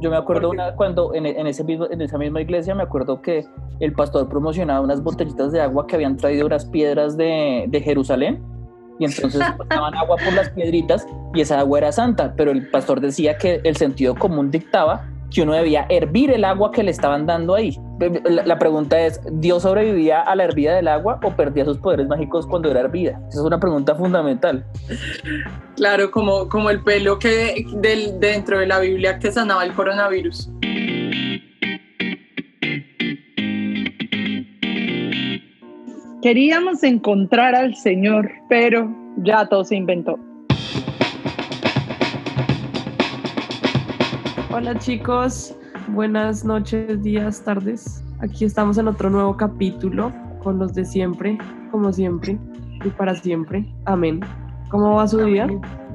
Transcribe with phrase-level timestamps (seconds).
[0.00, 3.22] Yo, me acuerdo una, cuando en, en, ese mismo, en esa misma iglesia, me acuerdo
[3.22, 3.44] que
[3.80, 8.42] el pastor promocionaba unas botellitas de agua que habían traído unas piedras de, de Jerusalén
[8.98, 13.00] y entonces pasaban agua por las piedritas y esa agua era santa, pero el pastor
[13.00, 17.26] decía que el sentido común dictaba que uno debía hervir el agua que le estaban
[17.26, 17.78] dando ahí.
[18.24, 22.46] La, pregunta es, ¿Dios sobrevivía a la hervida del agua o perdía sus poderes mágicos
[22.46, 23.20] cuando era hervida?
[23.28, 24.64] Esa es una pregunta fundamental.
[25.76, 30.50] Claro, como, como el pelo que del, dentro de la Biblia que sanaba el coronavirus.
[36.22, 40.18] Queríamos encontrar al Señor, pero ya todo se inventó.
[44.58, 45.54] Hola chicos,
[45.86, 48.02] buenas noches, días, tardes.
[48.18, 50.12] Aquí estamos en otro nuevo capítulo
[50.42, 51.38] con los de siempre,
[51.70, 52.36] como siempre
[52.84, 53.64] y para siempre.
[53.84, 54.18] Amén.
[54.68, 55.46] ¿Cómo va su día?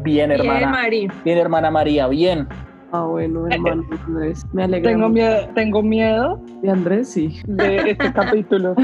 [0.02, 0.88] Bien, hermana.
[0.90, 2.48] Bien, bien hermana María, bien.
[2.96, 4.92] Ah, bueno, hermano Andrés, me alegra.
[4.92, 6.40] Tengo miedo, tengo miedo.
[6.62, 7.42] De Andrés, sí.
[7.48, 8.76] De este capítulo.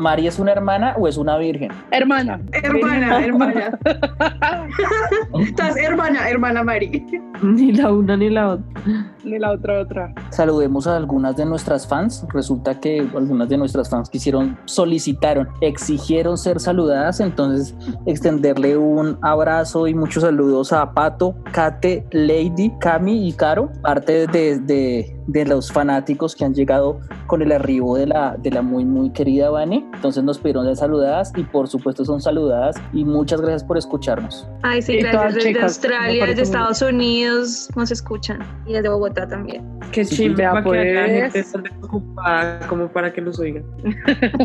[0.00, 1.70] ¿María es una hermana o es una virgen?
[1.90, 2.40] Hermana.
[2.52, 3.78] Hermana, hermana.
[5.38, 7.04] Estás hermana, hermana Mari.
[7.42, 8.82] Ni la una ni la otra.
[9.22, 10.14] Ni la otra, otra.
[10.30, 12.26] Saludemos a algunas de nuestras fans.
[12.32, 17.20] Resulta que algunas de nuestras fans quisieron, solicitaron, exigieron ser saludadas.
[17.20, 17.74] Entonces,
[18.06, 24.60] extenderle un abrazo y muchos saludos a Pato, Kate, Lady, Cami y Caro, parte de,
[24.60, 28.84] de, de los fanáticos que han llegado con el arribo de la, de la muy,
[28.84, 29.86] muy querida Vani.
[29.94, 34.46] Entonces nos pidieron de saludadas y por supuesto son saludadas y muchas gracias por escucharnos.
[34.62, 35.34] Ay, sí, gracias.
[35.34, 39.64] Desde Australia, desde Estados Unidos nos escuchan y desde Bogotá también.
[39.92, 40.82] Qué chimba, para pues.
[40.82, 43.64] que la gente esté ocupada como para que nos oigan.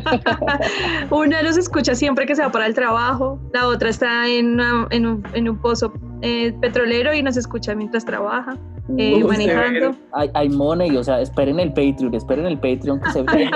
[1.09, 4.59] Una nos escucha siempre que se va para el trabajo, la otra está en,
[4.91, 8.57] en, un, en un pozo eh, petrolero y nos escucha mientras trabaja.
[8.97, 9.95] Eh, manejando.
[10.13, 13.49] Hay, hay, money, o sea, esperen el Patreon, esperen el Patreon que se ve.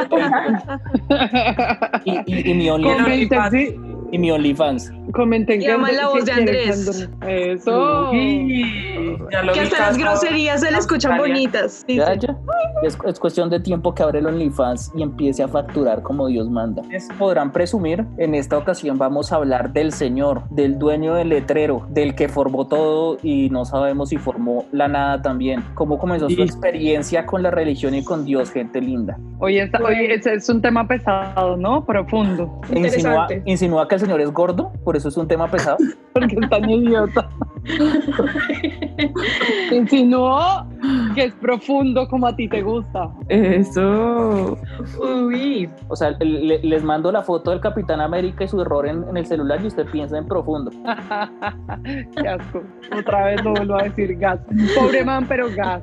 [2.06, 3.74] y, y, y mi OnlyFans.
[4.14, 4.92] Y mi OnlyFans.
[5.12, 7.10] Comenten que la voz de Andrés.
[7.28, 8.12] Eso.
[8.12, 11.84] que hasta las groserías se le escuchan bonitas.
[11.88, 12.38] Ya, ya.
[12.84, 16.48] Es, es, cuestión de tiempo que abre el OnlyFans y empiece a facturar como Dios
[16.48, 16.84] manda.
[17.18, 22.14] Podrán presumir, en esta ocasión vamos a hablar del Señor, del dueño del letrero, del
[22.14, 25.64] que formó todo y no sabemos si formó la nada también.
[25.74, 29.18] ¿Cómo comenzó su experiencia con la religión y con Dios, gente linda?
[29.40, 31.84] Oye, oye ese es un tema pesado, ¿no?
[31.84, 32.62] Profundo.
[32.74, 35.78] Insinúa, insinúa que el Señor es gordo, por eso es un tema pesado.
[36.14, 37.30] Porque es tan idiota.
[39.72, 40.68] Insinuó
[41.16, 43.10] que es profundo como a ti te gusta.
[43.30, 44.58] Eso.
[45.00, 45.70] Uy.
[45.88, 49.16] O sea, le, les mando la foto del Capitán América y su error en, en
[49.16, 50.70] el celular y usted piensa en profundo.
[52.18, 52.62] Qué asco.
[53.00, 54.42] Otra vez lo vuelvo a decir gas.
[54.76, 55.82] Pobre man, pero gas.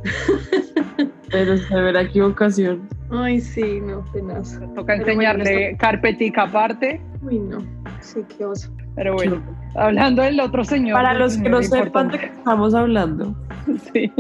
[1.31, 2.89] Pero se verá equivocación.
[3.11, 4.61] Ay, sí, no, penas.
[4.75, 7.01] Toca enseñarle carpetica aparte.
[7.23, 7.59] Uy, no.
[8.01, 8.71] Sí, qué oso.
[8.97, 9.43] Pero bueno,
[9.77, 10.97] hablando del otro señor.
[10.97, 13.35] Para los que no sepan de qué estamos hablando.
[13.93, 14.11] Sí.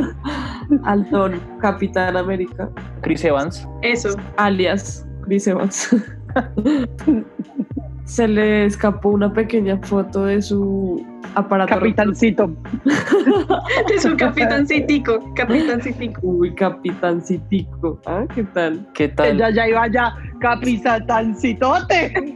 [0.84, 2.70] Alton, Capitán América.
[3.00, 3.66] Chris Evans.
[3.82, 4.10] Eso.
[4.36, 5.96] Alias Chris Evans.
[8.10, 11.06] Se le escapó una pequeña foto de su
[11.36, 11.76] aparato.
[11.76, 12.50] Capitancito.
[13.88, 15.32] de su capitancitico.
[15.36, 16.20] Capitancitico.
[16.20, 18.00] Uy, capitancitico.
[18.06, 18.84] Ah, ¿qué tal?
[18.94, 19.38] ¿Qué tal?
[19.38, 20.12] Ya, ya iba ya.
[20.40, 22.34] Capitancitote.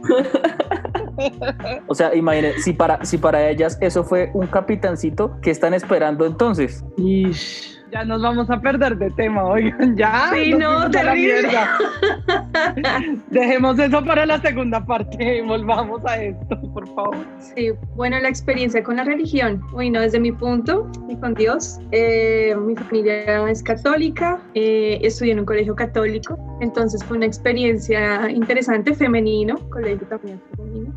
[1.87, 6.25] O sea, imagínense, si para, si para ellas eso fue un capitancito, ¿qué están esperando
[6.25, 6.85] entonces?
[6.95, 7.74] Ish.
[7.91, 10.31] Ya nos vamos a perder de tema, oigan, ya.
[10.33, 11.49] Sí, no, terrible.
[13.29, 17.17] Dejemos eso para la segunda parte, volvamos a esto, por favor.
[17.39, 22.55] Sí, bueno, la experiencia con la religión, bueno, desde mi punto y con Dios, eh,
[22.59, 28.93] mi familia es católica, eh, estudié en un colegio católico, entonces fue una experiencia interesante,
[28.93, 30.93] femenino, colegio también femenino.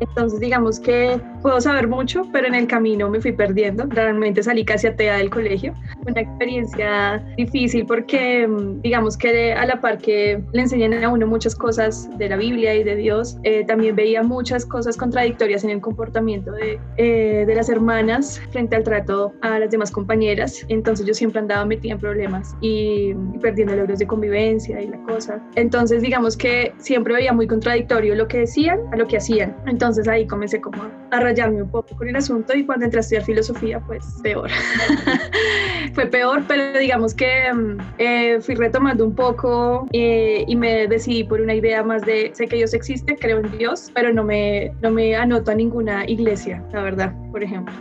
[0.00, 3.84] Entonces, digamos que puedo saber mucho, pero en el camino me fui perdiendo.
[3.88, 5.74] Realmente salí casi atea del colegio.
[6.06, 11.26] Una experiencia difícil porque, mm, digamos que a la par que le enseñan a uno
[11.26, 15.70] muchas cosas de la Biblia y de Dios, eh, también veía muchas cosas contradictorias en
[15.70, 20.64] el comportamiento de, eh, de las hermanas frente al trato a las demás compañeras.
[20.68, 25.02] Entonces, yo siempre andaba metida en problemas y, y perdiendo logros de convivencia y la
[25.02, 25.42] cosa.
[25.56, 29.56] Entonces, digamos que siempre veía muy contradictorio lo que decían a lo que hacían.
[29.66, 33.00] Entonces, ahí comencé como a rayarme un poco con el asunto y cuando entré a
[33.00, 34.50] estudiar filosofía, pues peor.
[35.94, 41.24] Fue peor, pero digamos que mm, eh, fui retomando un poco eh, y me decidí
[41.24, 44.72] por una idea más de, sé que Dios existe, creo en Dios, pero no me,
[44.80, 47.74] no me anoto a ninguna iglesia, la verdad, por ejemplo.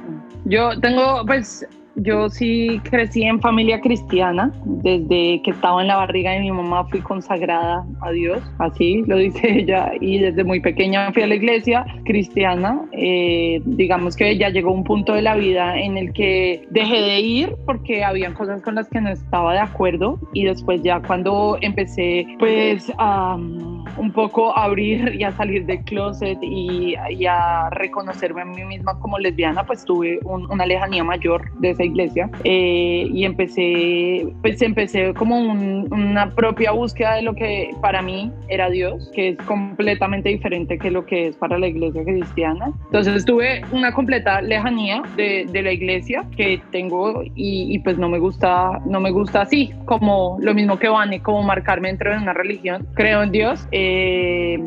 [0.46, 1.66] Yo tengo, pues,
[1.98, 4.52] yo sí crecí en familia cristiana.
[4.66, 9.18] Desde que estaba en la barriga de mi mamá fui consagrada a Dios, así lo
[9.18, 12.82] dice ella, y desde muy pequeña fui a la iglesia cristiana.
[12.92, 17.20] Eh, digamos que ya llegó un punto de la vida en el que dejé de
[17.20, 21.58] ir porque habían cosas con las que no estaba de acuerdo y después ya cuando
[21.62, 26.96] empecé pues a un poco abrir y a salir del closet y,
[27.30, 32.30] a reconocerme a mí misma como lesbiana, pues tuve una lejanía mayor de esa iglesia
[32.44, 38.70] eh, y empecé, pues empecé como una propia búsqueda de lo que para mí era
[38.70, 42.72] Dios, que es completamente diferente que lo que es para la iglesia cristiana.
[42.86, 48.10] Entonces tuve una completa lejanía de, de la iglesia que tengo y, y, pues no
[48.10, 52.18] me gusta, no me gusta así, como lo mismo que Vane, como marcarme dentro de
[52.18, 52.88] una religión.
[52.94, 53.68] Creo en Dios.
[53.72, 54.58] Eh,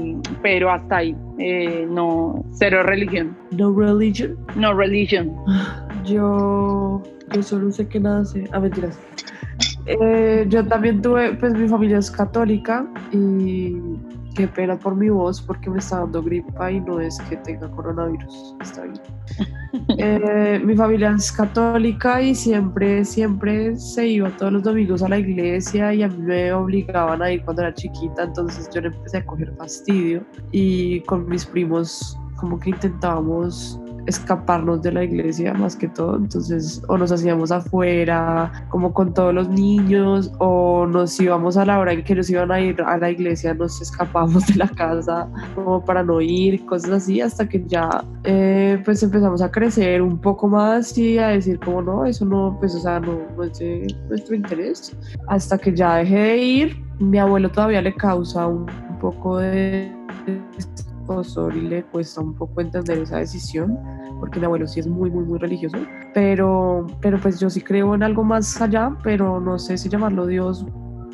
[0.43, 3.35] pero hasta ahí, eh, no, cero religión.
[3.51, 4.37] No religion.
[4.57, 5.35] No religion.
[6.05, 7.03] Yo,
[7.33, 8.45] yo solo sé que nada sé.
[8.53, 8.99] Ah, mentiras.
[9.87, 13.77] Eh, yo también tuve, pues mi familia es católica y
[14.41, 17.71] qué pena por mi voz porque me está dando gripa y no es que tenga
[17.71, 19.01] coronavirus, está bien.
[19.99, 25.19] Eh, mi familia es católica y siempre, siempre se iba todos los domingos a la
[25.19, 29.19] iglesia y a mí me obligaban a ir cuando era chiquita, entonces yo le empecé
[29.19, 35.77] a coger fastidio y con mis primos como que intentábamos escaparnos de la iglesia más
[35.77, 41.57] que todo, entonces o nos hacíamos afuera como con todos los niños o nos íbamos
[41.57, 44.57] a la hora en que nos iban a ir a la iglesia, nos escapamos de
[44.57, 49.51] la casa como para no ir, cosas así, hasta que ya eh, pues empezamos a
[49.51, 53.19] crecer un poco más y a decir como no, eso no, pues o sea, no,
[53.37, 54.97] no es de nuestro interés,
[55.29, 58.67] hasta que ya dejé de ir, mi abuelo todavía le causa un,
[59.01, 59.91] poco de
[61.53, 63.77] y le cuesta un poco entender esa decisión,
[64.21, 65.77] porque mi abuelo sí es muy, muy, muy religioso,
[66.15, 70.27] pero, pero pues yo sí creo en algo más allá, pero no sé si llamarlo
[70.27, 70.65] Dios,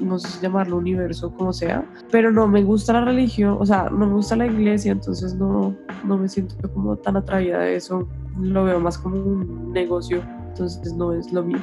[0.01, 3.89] no sé si llamarlo universo, como sea, pero no me gusta la religión, o sea,
[3.91, 8.07] no me gusta la iglesia, entonces no, no me siento como tan atraída de eso,
[8.39, 11.59] lo veo más como un negocio, entonces no es lo mío.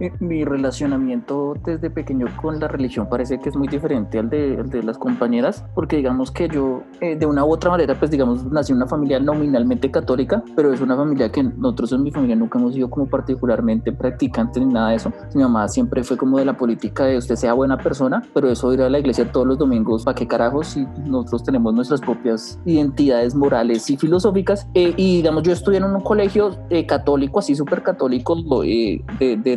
[0.00, 4.62] Eh, mi relacionamiento desde pequeño con la religión parece que es muy diferente al de,
[4.62, 8.44] de las compañeras, porque digamos que yo eh, de una u otra manera, pues digamos,
[8.44, 12.36] nací en una familia nominalmente católica, pero es una familia que nosotros en mi familia
[12.36, 15.12] nunca hemos sido como particularmente practicantes ni nada de eso.
[15.34, 18.72] Mi mamá siempre fue como de la política de usted sea buena persona, pero eso
[18.74, 22.58] ir a la iglesia todos los domingos, ¿para qué carajos si nosotros tenemos nuestras propias
[22.64, 24.68] identidades morales y filosóficas?
[24.74, 26.50] Eh, y digamos, yo estudié en un colegio
[26.86, 29.56] católico, así súper católico, de, de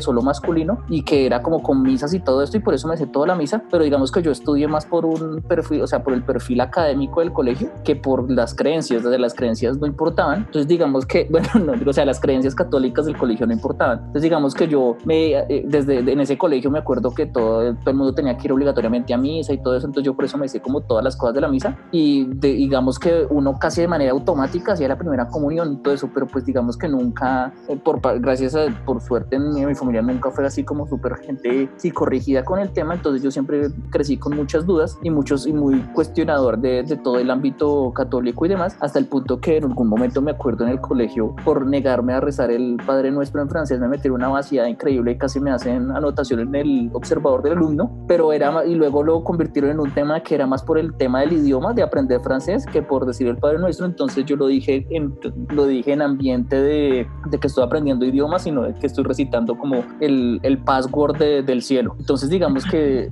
[0.00, 2.96] solo masculino y que era como con misas y todo esto y por eso me
[2.96, 6.02] sé toda la misa, pero digamos que yo estudié más por un perfil, o sea,
[6.02, 10.38] por el perfil académico del colegio que por las creencias, desde las creencias no importaban.
[10.38, 13.98] Entonces digamos que, bueno, no o sea, las creencias católicas del colegio no importaban.
[13.98, 17.90] Entonces digamos que yo me, eh, desde en ese colegio me acuerdo que todo, todo
[17.90, 20.38] el mundo tenía que ir obligatoriamente a misa y todo eso, entonces yo por eso
[20.38, 23.88] me sé como todas las cosas de la misa y digamos que uno casi de
[23.88, 27.76] manera automática hacía la primera comunión y todo eso, pero pues digamos que nunca, eh,
[27.76, 32.44] por, gracias a, por suerte en mi familia nunca fue así como súper gente corrigida
[32.44, 36.58] con el tema, entonces yo siempre crecí con muchas dudas y muchos y muy cuestionador
[36.58, 40.22] de, de, todo el ámbito católico y demás, hasta el punto que en algún momento
[40.22, 43.88] me acuerdo en el colegio por negarme a rezar el Padre Nuestro en francés me
[43.88, 48.32] metieron una vaciada increíble y casi me hacen anotación en el observador del alumno, pero
[48.32, 51.32] era y luego lo convirtieron en un tema que era más por el tema del
[51.34, 55.14] idioma, de aprender francés, que por decir el Padre Nuestro, entonces yo lo dije en,
[55.50, 59.56] lo dije en ambiente de, de que estoy aprendiendo idiomas, sino de que estoy recitando
[59.60, 61.94] como el, el password del cielo.
[61.98, 63.10] Entonces digamos que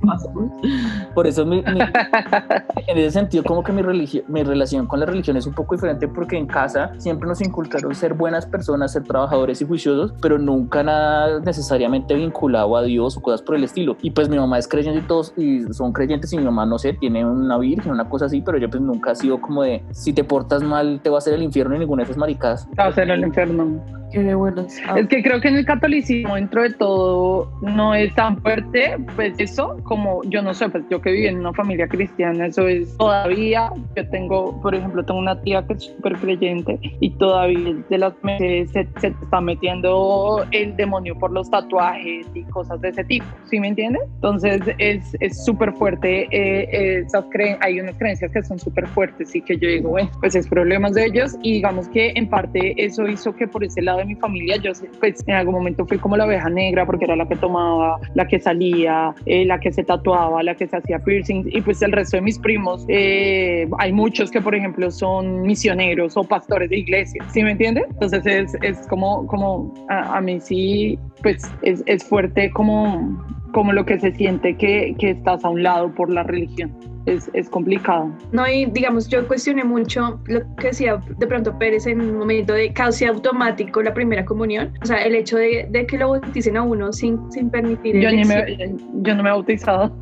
[1.15, 3.83] por eso en ese sentido como que mi,
[4.29, 7.95] mi relación con la religión es un poco diferente porque en casa siempre nos inculcaron
[7.95, 13.21] ser buenas personas, ser trabajadores y juiciosos, pero nunca nada necesariamente vinculado a Dios o
[13.21, 13.97] cosas por el estilo.
[14.03, 16.79] Y pues mi mamá es creyente y todos y son creyentes y mi mamá no
[16.79, 19.83] sé, tiene una virgen, una cosa así, pero yo pues nunca ha sido como de
[19.91, 22.69] si te portas mal te va a hacer el infierno y ninguna de esas maricadas.
[22.79, 23.81] va a hacer el infierno.
[24.13, 24.67] Qué bueno.
[24.67, 29.35] Es que creo que en el catolicismo, dentro de todo, no es tan fuerte, pues
[29.39, 32.97] eso, como yo no sé, pues yo que viví en una familia cristiana, eso es
[32.97, 33.71] todavía.
[33.97, 38.15] Yo tengo, por ejemplo, tengo una tía que es súper creyente y todavía de las
[38.23, 43.27] meses se, se, está metiendo el demonio por los tatuajes y cosas de ese tipo,
[43.51, 44.03] ¿sí me entiendes?
[44.15, 46.29] Entonces es súper fuerte.
[46.31, 50.11] Eh, esas creen hay unas creencias que son súper fuertes y que yo digo, bueno,
[50.21, 53.83] pues es problemas de ellos y digamos que en parte eso hizo que por ese
[53.83, 57.05] lado de mi familia, yo pues en algún momento fui como la oveja negra porque
[57.05, 60.77] era la que tomaba, la que salía, eh, la que se tatuaba, la que se
[60.77, 64.91] hacía piercing y pues el resto de mis primos, eh, hay muchos que por ejemplo
[64.91, 67.85] son misioneros o pastores de iglesia, ¿sí me entiendes?
[67.91, 73.73] Entonces es, es como, como a, a mí sí, pues es, es fuerte como como
[73.73, 76.73] lo que se siente que, que estás a un lado por la religión
[77.09, 78.13] es, es, complicado.
[78.33, 82.53] No, y digamos, yo cuestioné mucho lo que decía de pronto Pérez en un momento
[82.53, 86.57] de cauce automático la primera comunión, o sea, el hecho de, de que lo bauticen
[86.57, 88.01] a uno sin, sin permitir.
[88.01, 89.93] Yo, ni me, yo no me he bautizado.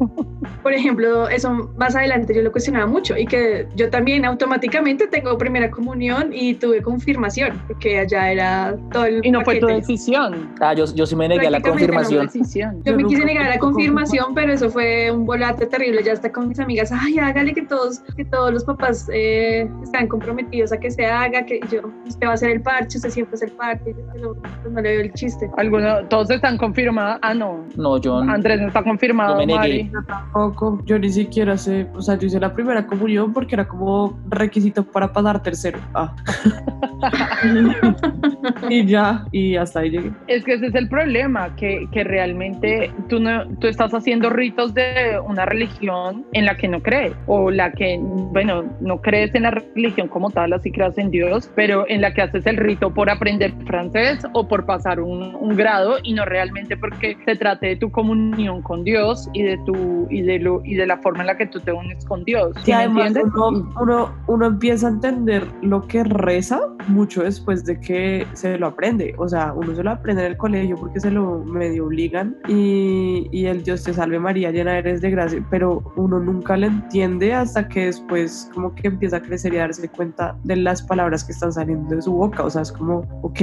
[0.63, 5.39] Por ejemplo, eso más adelante yo lo cuestionaba mucho y que yo también automáticamente tengo
[5.39, 9.25] primera comunión y tuve confirmación, porque allá era todo el.
[9.25, 10.53] Y no fue tu decisión.
[10.61, 12.29] Ah, yo, yo sí me negué a la confirmación.
[12.55, 16.03] Yo, yo me quise negar a la confirmación, pero eso fue un volate terrible.
[16.03, 20.09] Ya está con mis amigas ay, hágale que todos, que todos los papás eh, están
[20.09, 23.35] comprometidos a que se haga, que yo, usted va a hacer el parche, usted siempre
[23.35, 25.51] hace el parche, yo, pues no le veo el chiste.
[25.57, 27.19] ¿Alguno, todos están confirmados?
[27.23, 27.65] Ah, no.
[27.77, 29.91] No, yo Andrés no está confirmado, no me Mari.
[29.93, 33.67] Yo tampoco, yo ni siquiera sé, o sea, yo hice la primera comunión porque era
[33.67, 35.79] como requisito para pasar tercero.
[35.95, 36.15] Ah.
[38.71, 40.13] y ya, y hasta ahí llegué.
[40.27, 43.26] Es que ese es el problema, que, que realmente tú, no,
[43.61, 47.99] tú estás haciendo ritos de una religión en la que no crees, o la que,
[48.01, 52.13] bueno, no crees en la religión como tal, así creas en Dios, pero en la
[52.15, 56.25] que haces el rito por aprender francés o por pasar un, un grado y no
[56.25, 60.63] realmente porque se trate de tu comunión con Dios y de tu y de lo
[60.65, 62.57] y de la forma en la que tú te unes con Dios.
[62.63, 68.27] ¿sí además uno, uno, uno empieza a entender lo que reza mucho después de que
[68.33, 69.15] se lo aprende.
[69.19, 73.16] O sea, uno se lo aprende en el colegio porque se lo medio obligan y,
[73.31, 77.35] y el Dios te salve María, llena eres de gracia, pero uno nunca le entiende
[77.35, 81.25] hasta que después como que empieza a crecer y a darse cuenta de las palabras
[81.25, 82.43] que están saliendo de su boca.
[82.43, 83.41] O sea, es como, ok,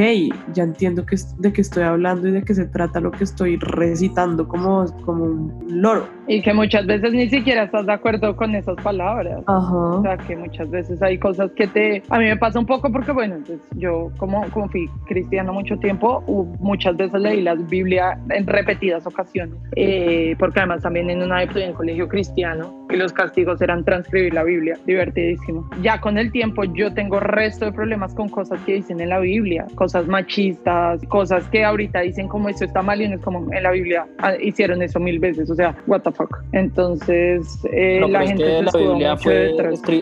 [0.54, 3.58] ya entiendo que, de qué estoy hablando y de qué se trata lo que estoy
[3.58, 6.08] recitando como, como un loro.
[6.28, 9.44] Y que muchas veces ni siquiera estás de acuerdo con esas palabras.
[9.48, 9.76] Ajá.
[9.76, 12.04] O sea, que muchas veces hay cosas que te...
[12.10, 13.38] A mí me pasa un poco porque, bueno,
[13.76, 16.24] yo como, como fui cristiano mucho tiempo,
[16.60, 21.60] muchas veces leí la Biblia en repetidas ocasiones, eh, porque además también en una época
[21.60, 25.70] en el colegio cristiano y los castigos eran transcribir la Biblia, divertidísimo.
[25.82, 29.20] Ya con el tiempo yo tengo resto de problemas con cosas que dicen en la
[29.20, 33.52] Biblia, cosas machistas, cosas que ahorita dicen como eso está mal y no es como
[33.52, 36.38] en la Biblia ah, hicieron eso mil veces, o sea, what the fuck.
[36.52, 39.56] Entonces, eh, No, la es gente que se la Biblia fue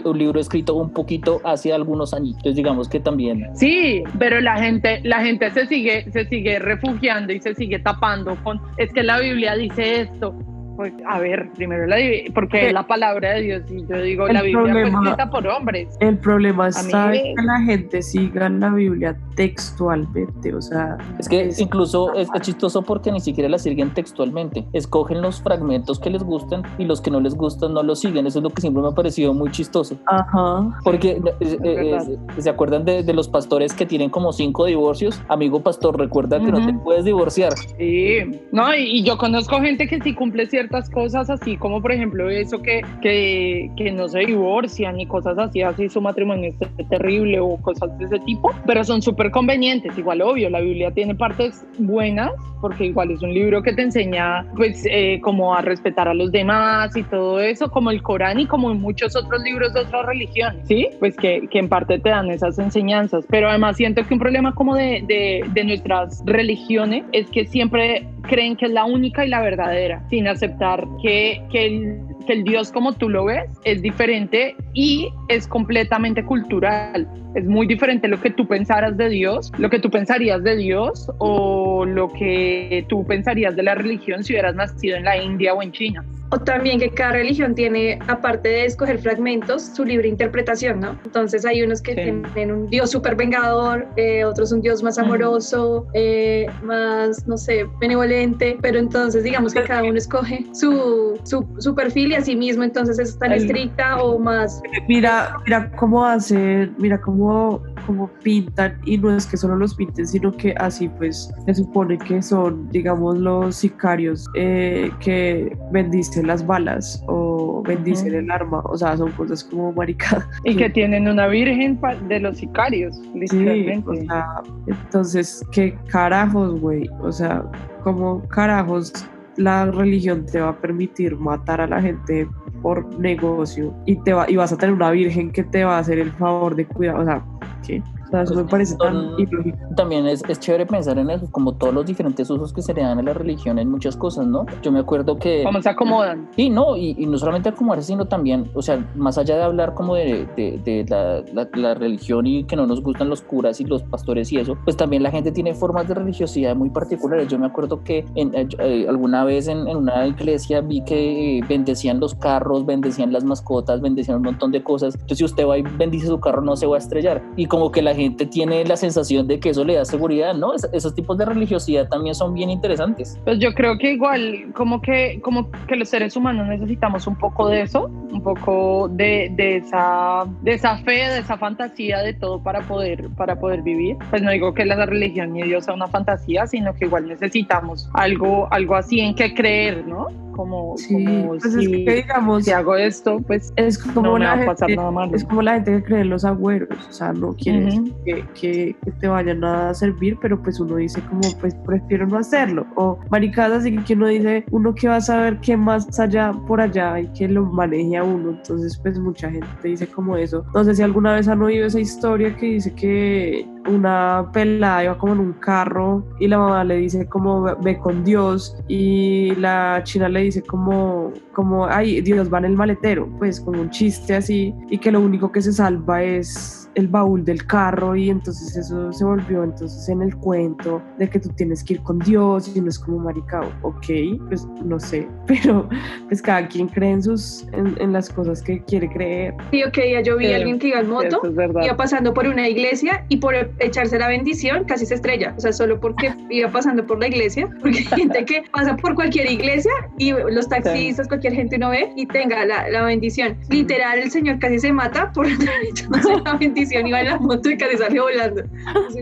[0.04, 2.36] un libro escrito un poquito hace algunos años.
[2.38, 7.34] Entonces digamos que también Sí, pero la gente, la gente se sigue, se sigue refugiando
[7.34, 10.34] y se sigue tapando con, es que la Biblia dice esto.
[10.82, 11.98] Pues, a ver, primero la
[12.34, 15.30] porque es la palabra de Dios y yo digo, El la Biblia problema- fue escrita
[15.30, 15.96] por hombres.
[16.00, 21.60] El problema está que la gente siga la Biblia textualmente, o sea, Es que Es-
[21.60, 24.66] incluso es, es chistoso porque ni siquiera la siguen textualmente.
[24.74, 28.26] Escogen los fragmentos que les gustan y los que no les gustan no los siguen.
[28.26, 29.98] Eso es lo que siempre me ha parecido muy chistoso.
[30.08, 30.80] ajá.
[30.84, 35.22] Porque eh, eh, eh, se acuerdan de, de los pastores que tienen como cinco divorcios.
[35.28, 37.54] Amigo pastor, recuerda que no te puedes divorciar.
[37.78, 38.18] Sí,
[38.52, 42.30] no, y, y yo conozco gente que sí cumple ciertas cosas así, como por ejemplo
[42.30, 47.40] eso que, que, que no se divorcian y cosas así, así su matrimonio es terrible
[47.40, 51.66] o cosas de ese tipo, pero son súper convenientes, igual obvio, la Biblia tiene partes
[51.78, 56.14] buenas, porque igual es un libro que te enseña pues eh, como a respetar a
[56.14, 60.06] los demás y todo eso, como el Corán y como muchos otros libros de otras
[60.06, 60.88] religiones, ¿sí?
[61.00, 64.54] Pues que, que en parte te dan esas enseñanzas, pero además siento que un problema
[64.54, 69.30] como de, de, de nuestras religiones es que siempre creen que es la única y
[69.30, 74.56] la verdadera, sin aceptar que, que que el Dios como tú lo ves es diferente
[74.74, 77.08] y es completamente cultural.
[77.36, 81.10] Es muy diferente lo que tú pensaras de Dios, lo que tú pensarías de Dios
[81.20, 85.62] o lo que tú pensarías de la religión si hubieras nacido en la India o
[85.62, 86.04] en China.
[86.34, 90.98] O también que cada religión tiene, aparte de escoger fragmentos, su libre interpretación, ¿no?
[91.04, 92.02] Entonces hay unos que Sí.
[92.34, 97.66] tienen un Dios súper vengador, eh, otros un Dios más amoroso, eh, más, no sé,
[97.82, 102.36] benevolente, pero entonces digamos que cada uno escoge su, su, su perfil y a sí
[102.36, 104.62] mismo, entonces es tan estricta o más...
[104.88, 110.06] Mira, mira cómo hacen, mira cómo, cómo pintan, y no es que solo los pinten,
[110.06, 116.46] sino que así pues se supone que son, digamos, los sicarios eh, que bendicen las
[116.46, 120.28] balas o bendicen el arma, o sea, son cosas como maricadas.
[120.44, 123.90] Y que tienen una virgen de los sicarios, Sí, literalmente.
[123.90, 124.28] o sea,
[124.68, 126.90] entonces, ¿qué carajos, güey?
[127.02, 127.44] O sea,
[127.84, 128.92] ¿cómo carajos
[129.38, 132.28] la religión te va a permitir matar a la gente
[132.62, 135.80] por negocio y te va y vas a tener una virgen que te va a
[135.80, 137.00] hacer el favor de cuidar?
[137.00, 137.24] O sea,
[137.66, 137.82] ¿qué?
[138.12, 139.58] Sea, eso me parece tan ilógico.
[139.76, 142.82] También es, es chévere pensar en eso, como todos los diferentes usos que se le
[142.82, 144.46] dan a la religión en muchas cosas, ¿no?
[144.62, 145.44] Yo me acuerdo que...
[145.44, 146.30] ¿Cómo se acomodan?
[146.36, 149.74] Sí, no, y, y no solamente acomodarse, sino también, o sea, más allá de hablar
[149.74, 153.60] como de, de, de la, la, la religión y que no nos gustan los curas
[153.62, 157.28] y los pastores y eso, pues también la gente tiene formas de religiosidad muy particulares.
[157.28, 161.38] Yo me acuerdo que en, eh, eh, alguna vez en, en, una iglesia vi que
[161.38, 164.96] eh, bendecían los carros, bendecían las mascotas, bendecían un montón de cosas.
[164.96, 167.22] Entonces, si usted va y bendice su carro, no se va a estrellar.
[167.36, 170.54] Y como que la gente tiene la sensación de que eso le da seguridad, ¿no?
[170.54, 173.20] Es, esos tipos de religiosidad también son bien interesantes.
[173.24, 177.48] Pues yo creo que igual, como que, como que los seres humanos necesitamos un poco
[177.48, 182.42] de eso, un poco de, de, esa, de esa fe, de esa fantasía de todo
[182.42, 183.98] para poder, para poder vivir.
[184.10, 187.90] Pues no digo que la religión ni Dios sea una fantasía, sino que igual necesitamos
[187.94, 190.08] algo, algo así en que creer, ¿no?
[190.32, 194.14] Como, Sí, como pues si, es que digamos, si hago esto, pues es como, no
[194.14, 195.16] me la va a pasar gente, nada malo.
[195.16, 197.68] es como la gente que cree en los agüeros, o sea, no quiere Ujú.
[197.68, 202.08] decir que, que, que te vayan a servir, pero pues uno dice como, pues prefiero
[202.08, 206.00] no hacerlo, o maricadas, así que uno dice, uno que va a saber qué más
[206.00, 210.16] allá por allá y que lo maneje a uno, entonces pues mucha gente dice como
[210.18, 210.46] eso.
[210.54, 214.98] No sé si alguna vez han oído esa historia que dice que una pelada iba
[214.98, 219.82] como en un carro y la mamá le dice como ve- con Dios y la
[219.84, 224.16] china le dice como como ay Dios va en el maletero pues como un chiste
[224.16, 228.56] así y que lo único que se salva es el baúl del carro y entonces
[228.56, 232.52] eso se volvió entonces en el cuento de que tú tienes que ir con Dios
[232.56, 233.88] y no es como maricao ok
[234.30, 235.68] pues no sé pero
[236.08, 239.34] pues cada quien cree en sus en, en las cosas que quiere creer.
[239.52, 242.14] Sí, ok, ya yo vi Sí, a alguien que iba en moto es iba pasando
[242.14, 246.14] por una iglesia y por echarse la bendición casi se estrella, o sea, solo porque
[246.30, 250.48] iba pasando por la iglesia, porque hay gente que pasa por cualquier iglesia y los
[250.48, 253.38] taxistas, cualquier gente no ve y tenga la, la bendición.
[253.50, 255.28] Literal, el señor casi se mata por
[256.26, 258.44] la bendición, iba en la moto y casi salió volando.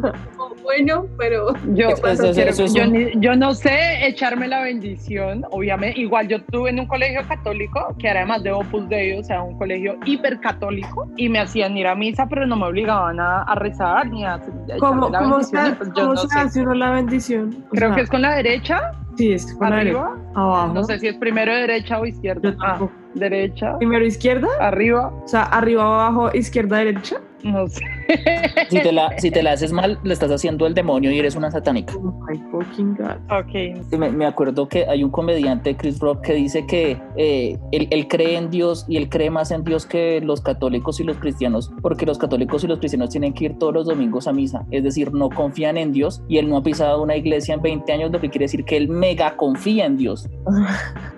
[0.01, 0.38] Como,
[0.69, 5.99] bueno, pero Yo, yo, un- ni- yo no sé echarme la bendición, obviamente.
[5.99, 9.41] Igual yo estuve en un colegio católico, que era además de Opus Dei, o sea,
[9.41, 13.55] un colegio hipercatólico, y me hacían ir a misa, pero no me obligaban a, a
[13.55, 16.39] rezar ni a, a echarme ¿Cómo, la cómo se, pues yo cómo no se sé.
[16.39, 17.65] hace uno la bendición?
[17.67, 19.99] O Creo sea, que es con la derecha, sí, es con la derecha.
[20.05, 20.17] arriba.
[20.35, 20.73] abajo.
[20.73, 22.51] No sé si es primero derecha o izquierda.
[22.51, 22.79] Yo Ah.
[23.15, 27.17] Derecha, Primero izquierda, arriba, o sea, arriba, abajo, izquierda, derecha.
[27.43, 27.83] no sé.
[28.69, 31.35] Si te, la, si te la haces mal, le estás haciendo el demonio y eres
[31.35, 31.93] una satánica.
[31.95, 33.17] Oh my fucking god.
[33.31, 33.97] Ok.
[33.97, 38.07] Me, me acuerdo que hay un comediante, Chris Rock, que dice que eh, él, él
[38.07, 41.71] cree en Dios y él cree más en Dios que los católicos y los cristianos,
[41.81, 44.83] porque los católicos y los cristianos tienen que ir todos los domingos a misa, es
[44.83, 48.11] decir, no confían en Dios y él no ha pisado una iglesia en 20 años,
[48.11, 50.27] lo que quiere decir que él mega confía en Dios.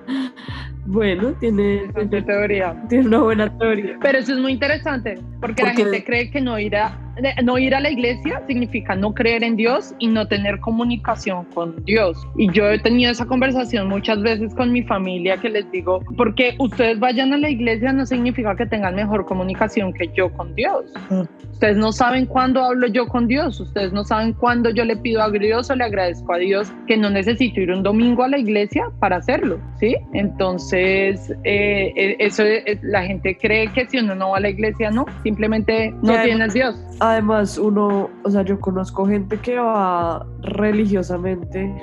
[0.92, 2.76] Bueno, tiene, Interesante teoría.
[2.90, 3.98] tiene una buena teoría.
[4.02, 7.11] Pero eso es muy interesante, porque, la gente cree que no ir, a, de-
[7.44, 11.84] no ir a la iglesia significa no creer en Dios y no tener comunicación con
[11.86, 12.18] Dios.
[12.38, 16.56] Y yo he tenido esa conversación muchas veces con mi familia que les digo, porque
[16.60, 20.86] ustedes vayan a la iglesia no significa que tengan mejor comunicación que yo con Dios.
[21.10, 21.22] Mm.
[21.52, 25.22] Ustedes no saben cuándo hablo yo con Dios, ustedes no saben cuándo yo le pido
[25.22, 28.40] a Dios o le agradezco a Dios que no necesito ir un domingo a la
[28.40, 29.96] iglesia para hacerlo, ¿sí?
[30.14, 34.50] Entonces, eh, eh, eso es- la gente cree que si uno no va a la
[34.50, 36.76] iglesia, no, simplemente no tienes Dios.
[37.12, 41.76] Además, uno, o sea, yo conozco gente que va religiosamente,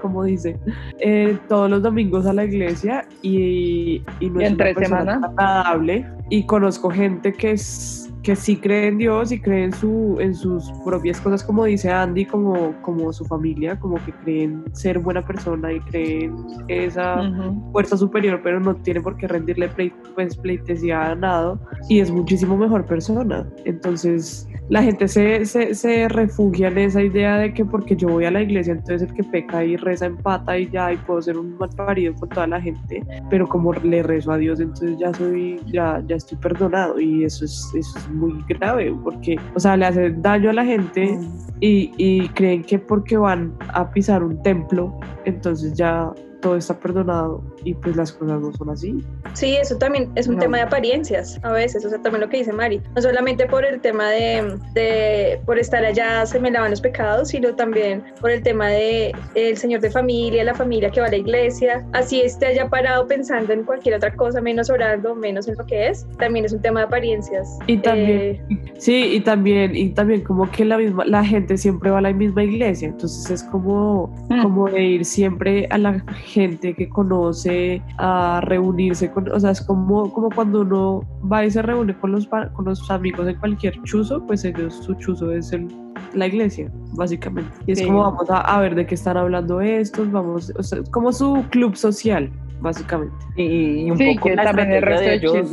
[0.00, 0.58] como dice,
[0.98, 6.06] eh, todos los domingos a la iglesia y, y no ¿Y es una persona agradable.
[6.30, 10.34] Y conozco gente que es que sí cree en Dios y cree en, su, en
[10.34, 15.26] sus propias cosas, como dice Andy, como, como su familia, como que creen ser buena
[15.26, 16.36] persona y creen
[16.68, 17.72] esa Ujú.
[17.72, 21.58] fuerza superior, pero no tiene por qué rendirle plei- pues, pleitesía a nada
[21.88, 23.46] y es muchísimo mejor persona.
[23.64, 28.24] Entonces, la gente se, se, se refugia en esa idea de que porque yo voy
[28.24, 31.36] a la iglesia, entonces el que peca y reza empata y ya, y puedo ser
[31.36, 35.12] un mal parido con toda la gente, pero como le rezo a Dios, entonces ya
[35.12, 39.76] soy, ya, ya estoy perdonado y eso es, eso es muy grave porque, o sea,
[39.76, 41.18] le hace daño a la gente
[41.60, 47.42] y, y creen que porque van a pisar un templo, entonces ya todo está perdonado
[47.64, 49.02] y pues las cosas no son así.
[49.32, 50.40] Sí, eso también es un No.
[50.42, 53.64] tema de apariencias a veces, o sea, también lo que dice Mari, no solamente por
[53.64, 58.30] el tema de, de por estar allá se me lavan los pecados, sino también por
[58.30, 62.20] el tema de el señor de familia, la familia que va a la iglesia, así
[62.20, 66.06] esté allá parado pensando en cualquier otra cosa, menos orando, menos en lo que es,
[66.18, 67.58] también es un tema de apariencias.
[67.66, 68.40] Y también- Eh,
[68.78, 72.12] Sí, y también, y también como que la misma, la gente siempre va a la
[72.12, 74.42] misma iglesia, entonces es como, Mm.
[74.42, 79.60] como de ir siempre a la gente que conoce, a reunirse con, o sea, es
[79.60, 83.80] como, como cuando uno va y se reúne con los, con los amigos en cualquier
[83.82, 85.68] chuzo, pues ellos, su chuzo es el,
[86.14, 87.52] la iglesia, básicamente.
[87.66, 90.82] Y es como vamos a, a, ver de qué están hablando estos, vamos, o sea,
[90.90, 92.30] como su club social
[92.62, 93.14] básicamente.
[93.36, 95.52] Y, un poco la estrategia de ellos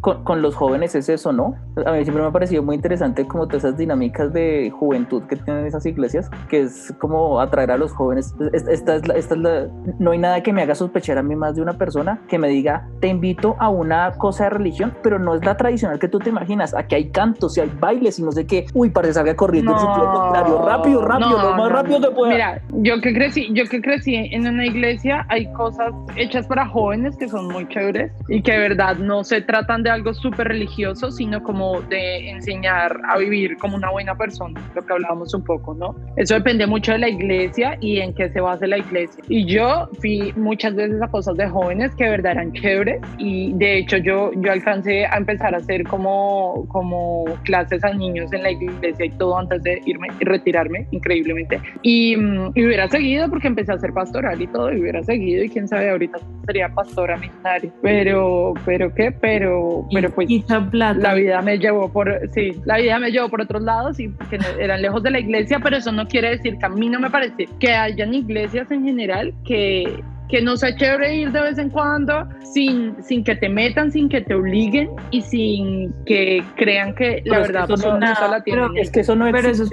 [0.00, 1.56] con, con, los jóvenes es eso, ¿no?
[1.84, 5.36] A mí siempre me ha parecido muy interesante como todas esas dinámicas de juventud que
[5.36, 8.34] tienen esas iglesias, que es como atraer a los jóvenes.
[8.52, 11.36] Esta es la, esta es la, no hay nada que me haga sospechar a mí
[11.36, 15.18] más de una persona que me diga, te invito a una cosa de religión, pero
[15.18, 16.74] no es la tradicional que tú te imaginas.
[16.74, 18.66] Aquí hay cantos y hay bailes y no sé qué.
[18.74, 20.62] Uy, parece salga corriendo no, en sentido contrario.
[20.64, 22.32] Rápido, rápido, lo más rápido que pueda.
[22.32, 27.16] Mira, yo que crecí, yo que crecí en una iglesia, hay cosas hechas para jóvenes
[27.16, 31.10] que son muy chéveres y que de verdad no se tratan de algo súper religioso,
[31.10, 35.74] sino como de enseñar a vivir como una buena persona, lo que hablábamos un poco,
[35.74, 35.96] ¿no?
[36.16, 39.22] Eso depende mucho de la iglesia y en qué se basa la iglesia.
[39.28, 43.52] Y yo fui muchas veces a cosas de jóvenes que de verdad eran chéveres y
[43.54, 48.42] de hecho yo, yo alcancé a empezar a hacer como, como clases a niños en
[48.42, 51.60] la iglesia y todo antes de irme y retirarme, increíblemente.
[51.82, 55.44] Y, mm, y hubiera seguido porque empecé a hacer pastoral y todo, y hubiera seguido
[55.44, 56.09] y quién sabe ahorita
[56.46, 57.72] sería pastora misionaria.
[57.82, 60.28] Pero, pero qué, pero, pero pues
[60.72, 64.38] la vida me llevó por, sí, la vida me llevó por otros lados y que
[64.58, 67.10] eran lejos de la iglesia, pero eso no quiere decir que a mí no me
[67.10, 71.70] parece que hayan iglesias en general que que no sea chévere ir de vez en
[71.70, 77.22] cuando sin, sin que te metan, sin que te obliguen y sin que crean que
[77.24, 78.68] la verdad es no, la tienen.
[78.68, 79.70] Pero es que eso no pero Eso es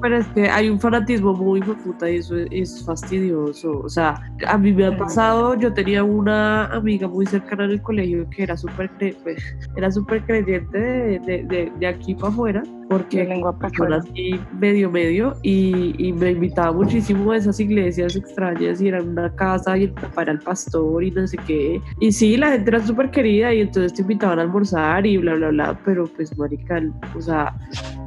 [0.00, 3.80] pero es que hay un fanatismo muy puta y eso es, fastidioso.
[3.80, 4.14] O sea,
[4.46, 8.44] a mí me ha pasado, yo tenía una amiga muy cercana en el colegio que
[8.44, 8.90] era súper
[9.22, 9.42] pues,
[9.76, 15.36] era súper creyente de, de, de, aquí para afuera porque lengua yo así medio medio
[15.42, 20.32] y, y, me invitaba muchísimo a esas iglesias extrañas y era una casa papá era
[20.32, 21.80] el pastor y no sé qué.
[22.00, 25.34] Y sí la gente era súper querida y entonces te invitaban a almorzar y bla
[25.34, 25.80] bla bla.
[25.84, 26.82] Pero pues marica
[27.16, 27.54] o sea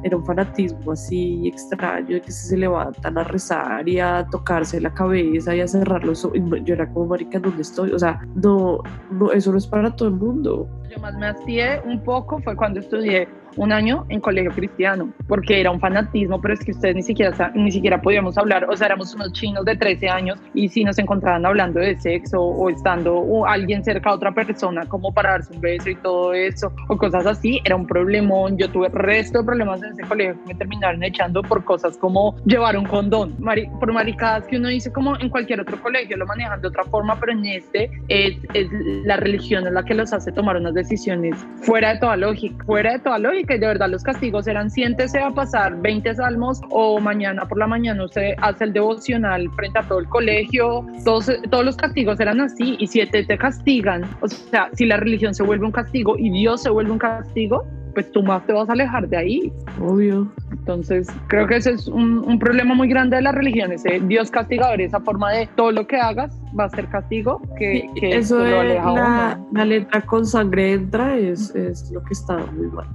[0.04, 5.54] era un fanatismo así extraño que se levantan a rezar y a tocarse la cabeza
[5.54, 7.92] y a cerrar los ojos yo era como marica ¿dónde estoy?
[7.92, 8.80] o sea no,
[9.10, 10.68] no eso no es para todo el mundo.
[10.90, 15.60] Yo más me hastié un poco fue cuando estudié un año en colegio cristiano, porque
[15.60, 18.86] era un fanatismo, pero es que ustedes ni siquiera, ni siquiera podíamos hablar, o sea,
[18.86, 23.16] éramos unos chinos de 13 años y si nos encontraban hablando de sexo o estando
[23.16, 26.96] o alguien cerca a otra persona como para darse un beso y todo eso, o
[26.96, 28.56] cosas así, era un problemón.
[28.56, 32.36] Yo tuve resto de problemas en ese colegio que me terminaron echando por cosas como
[32.44, 33.36] llevar un condón,
[33.80, 37.18] por maricadas que uno dice como en cualquier otro colegio lo manejan de otra forma,
[37.18, 38.68] pero en este es, es
[39.04, 42.92] la religión es la que los hace tomar unas decisiones fuera de toda lógica, fuera
[42.92, 47.00] de toda lógica que de verdad los castigos eran siéntese a pasar 20 salmos o
[47.00, 50.86] mañana por la mañana usted hace el devocional frente a todo el colegio.
[51.04, 54.96] Todos, todos los castigos eran así y si te, te castigan, o sea, si la
[54.96, 58.52] religión se vuelve un castigo y Dios se vuelve un castigo, pues tú más te
[58.52, 59.52] vas a alejar de ahí.
[59.80, 60.32] Obvio.
[60.50, 63.84] Entonces, creo que ese es un, un problema muy grande de las religiones.
[63.84, 64.00] ¿eh?
[64.04, 67.40] Dios castigador, esa forma de todo lo que hagas va a ser castigo.
[67.58, 72.38] Que, que eso de la, la, letra con sangre entra es, es lo que está
[72.38, 72.86] muy mal.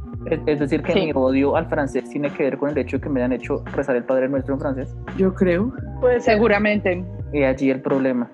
[0.45, 3.09] Es decir, que mi odio al francés tiene que ver con el hecho de que
[3.09, 4.95] me han hecho rezar el Padre Nuestro en francés.
[5.17, 5.73] Yo creo.
[6.01, 7.05] Pues seguramente.
[7.33, 8.29] Y allí el problema.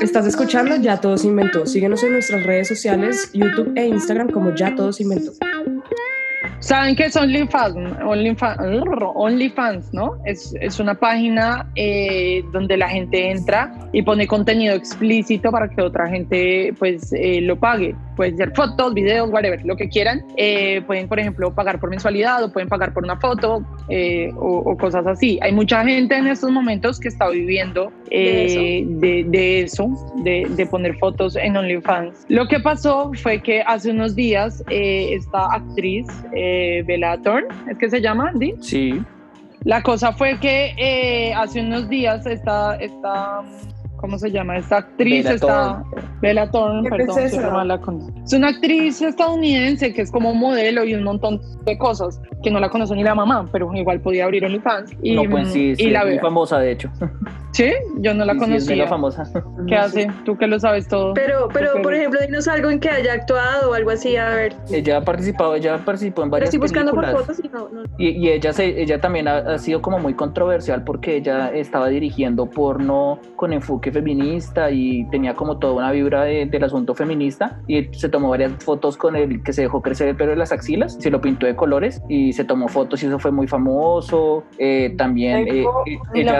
[0.00, 1.66] Estás escuchando Ya Todos Inventó.
[1.66, 5.32] Síguenos en nuestras redes sociales, YouTube e Instagram como Ya Todos Inventó.
[6.60, 7.74] ¿Saben qué es OnlyFans?
[9.14, 10.16] OnlyFans, ¿no?
[10.26, 15.80] Es, es una página eh, donde la gente entra y pone contenido explícito para que
[15.80, 17.94] otra gente pues eh, lo pague.
[18.14, 20.22] Pueden ser fotos, videos, whatever, lo que quieran.
[20.36, 23.64] Eh, pueden, por ejemplo, pagar por mensualidad o pueden pagar por una foto
[24.36, 25.38] o, cosas así.
[25.40, 29.88] Hay mucha gente en estos momentos que está viviendo de eso,
[30.22, 32.26] de, de, poner fotos en OnlyFans.
[32.28, 36.06] Lo que pasó fue que hace unos días esta actriz...
[37.22, 38.32] Thorne, ¿es que se llama?
[38.34, 38.54] ¿Di?
[38.60, 39.02] Sí.
[39.64, 43.42] La cosa fue que eh, hace unos días esta, esta,
[44.00, 44.56] ¿cómo se llama?
[44.56, 45.84] Esta actriz Bella está...
[46.20, 51.40] Bella Thorne, perdón, es, es una actriz estadounidense que es como modelo y un montón
[51.64, 54.92] de cosas que no la conoce ni la mamá, pero igual podía abrir OnlyFans.
[55.02, 56.90] Y, no, pues sí, sí, y la es muy famosa, de hecho.
[57.52, 58.60] Sí, yo no la conocía.
[58.60, 59.24] Sí, es famosa.
[59.66, 60.08] ¿Qué hace?
[60.24, 61.14] Tú que lo sabes todo.
[61.14, 64.54] Pero, pero por ejemplo, dinos algo en que haya actuado o algo así, a ver.
[64.70, 67.26] Ella ha participado, ella participó en varias pero estoy buscando películas.
[67.26, 67.68] por fotos y no.
[67.68, 67.82] no.
[67.98, 71.88] Y, y, ella, se, ella también ha, ha, sido como muy controversial porque ella estaba
[71.88, 77.60] dirigiendo porno con enfoque feminista y tenía como toda una vibra de, del asunto feminista
[77.66, 80.52] y se tomó varias fotos con el que se dejó crecer el pelo de las
[80.52, 84.44] axilas, se lo pintó de colores y se tomó fotos y eso fue muy famoso.
[84.58, 85.46] Eh, también...
[85.48, 85.64] Eh,
[86.14, 86.32] ella.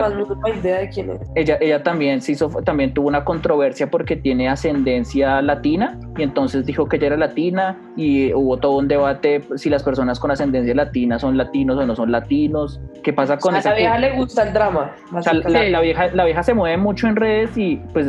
[1.34, 6.66] Ella, ella también se hizo, también tuvo una controversia porque tiene ascendencia latina y entonces
[6.66, 10.74] dijo que ella era latina y hubo todo un debate si las personas con ascendencia
[10.74, 12.80] latina son latinos o no son latinos.
[13.02, 14.92] ¿Qué pasa con a esa la vieja le gusta el drama.
[15.12, 18.06] o sea, la, la vieja, la vieja se mueve mucho en redes y pues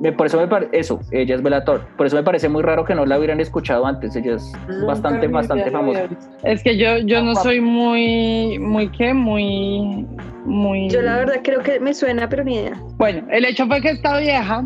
[0.00, 2.84] me, por eso me parece, eso, ella es Velator, por eso me parece muy raro
[2.84, 6.08] que no la hubieran escuchado antes, ella es Nunca bastante, bastante famosa.
[6.42, 10.06] Es que yo, yo no soy muy, muy qué, muy,
[10.44, 10.88] muy...
[10.90, 12.80] Yo la verdad creo que me suena, pero ni idea.
[12.96, 14.64] Bueno, el hecho fue que esta vieja,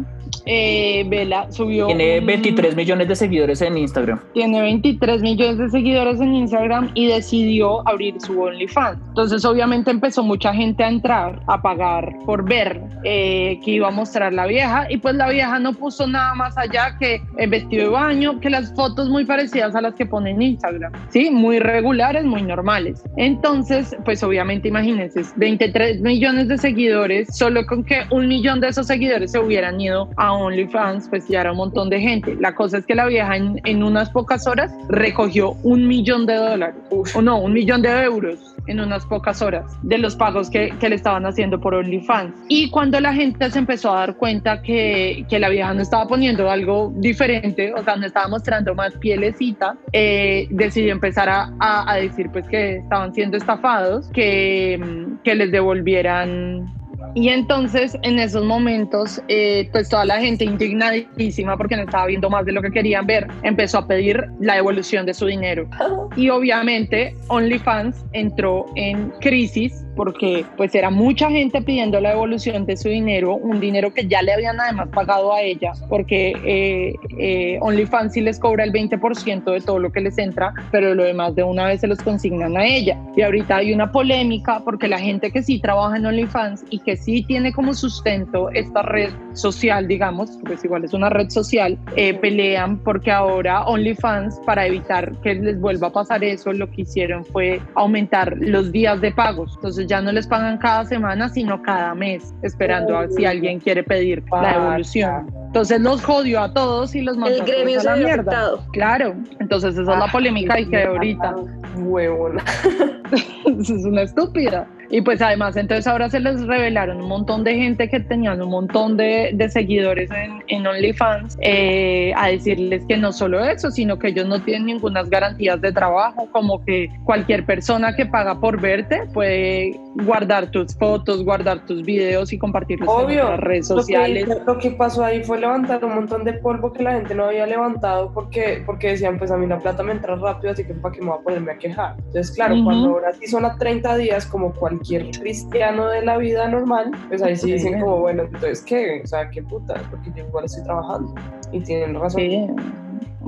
[0.48, 1.86] eh, Vela, subió...
[1.86, 4.18] Tiene un- 23 millones de seguidores en Instagram.
[4.32, 8.98] tiene 23 millones de seguidores en Instagram y decidió abrir su OnlyFans.
[9.08, 13.90] Entonces, obviamente, empezó mucha gente a entrar, a pagar por ver eh, que iba a
[13.90, 14.86] mostrar la vieja.
[14.90, 18.48] Y pues la vieja no puso nada más allá que el vestido de baño, que
[18.50, 20.92] las fotos muy parecidas a las que pone en Instagram.
[21.10, 23.02] Sí, muy regulares, muy normales.
[23.16, 28.86] Entonces, pues obviamente, imagínense, 23 millones de seguidores, solo con que un millón de esos
[28.86, 32.36] seguidores se hubieran ido a OnlyFans, pues ya era un montón de gente.
[32.40, 36.34] La cosa es que la vieja en, en unas pocas horas recogió un millón de
[36.36, 40.74] dólares, o no, un millón de euros en unas pocas horas de los pagos que,
[40.78, 42.34] que le estaban haciendo por OnlyFans.
[42.48, 46.06] Y cuando la gente se empezó a dar cuenta que, que la vieja no estaba
[46.06, 51.90] poniendo algo diferente, o sea, no estaba mostrando más pielecita, eh, decidió empezar a, a-
[51.90, 54.78] a decir pues que estaban siendo estafados, que,
[55.24, 56.66] que les devolvieran
[57.14, 62.30] y entonces en esos momentos, eh, pues toda la gente indignadísima porque no estaba viendo
[62.30, 65.68] más de lo que querían ver, empezó a pedir la devolución de su dinero.
[66.16, 72.76] Y obviamente OnlyFans entró en crisis porque pues era mucha gente pidiendo la devolución de
[72.76, 77.58] su dinero, un dinero que ya le habían además pagado a ella, porque eh, eh,
[77.60, 81.34] OnlyFans sí les cobra el 20% de todo lo que les entra, pero lo demás
[81.34, 82.96] de una vez se los consignan a ella.
[83.16, 86.96] Y ahorita hay una polémica porque la gente que sí trabaja en OnlyFans y que
[86.96, 92.14] sí tiene como sustento esta red social, digamos, pues igual es una red social, eh,
[92.14, 97.24] pelean porque ahora OnlyFans, para evitar que les vuelva a pasar eso, lo que hicieron
[97.24, 99.54] fue aumentar los días de pagos.
[99.56, 103.82] Entonces ya no les pagan cada semana, sino cada mes, esperando a si alguien quiere
[103.82, 105.34] pedir la devolución.
[105.46, 108.12] Entonces los jodió a todos y los mandó El gremio a se la mierda.
[108.12, 108.64] afectado.
[108.72, 111.34] Claro, entonces esa es la polémica y que ahorita
[111.76, 112.44] Huevona.
[113.46, 114.68] es una estúpida.
[114.90, 118.50] Y pues además entonces ahora se les revelaron un montón de gente que tenían un
[118.50, 123.98] montón de, de seguidores en, en OnlyFans eh, a decirles que no solo eso, sino
[123.98, 128.60] que ellos no tienen ninguna garantías de trabajo, como que cualquier persona que paga por
[128.60, 133.24] verte puede guardar tus fotos, guardar tus videos y compartirlos Obvio.
[133.24, 134.28] en las redes Lo que, sociales.
[134.46, 137.46] lo que pasó ahí fue levantar un montón de polvo que la gente no había
[137.46, 140.94] levantado porque, porque decían, pues a mí la plata me entra rápido, así que para
[140.94, 141.96] qué me voy a ponerme a quejar.
[141.98, 146.48] Entonces, claro, cuando ahora sí son a 30 días, como cualquier cristiano de la vida
[146.48, 149.00] normal, pues ahí sí dicen como, bueno, entonces, ¿qué?
[149.04, 149.82] O sea, ¿qué putas?
[149.90, 151.14] Porque yo igual estoy trabajando.
[151.52, 152.20] Y tienen razón.
[152.20, 152.46] Sí.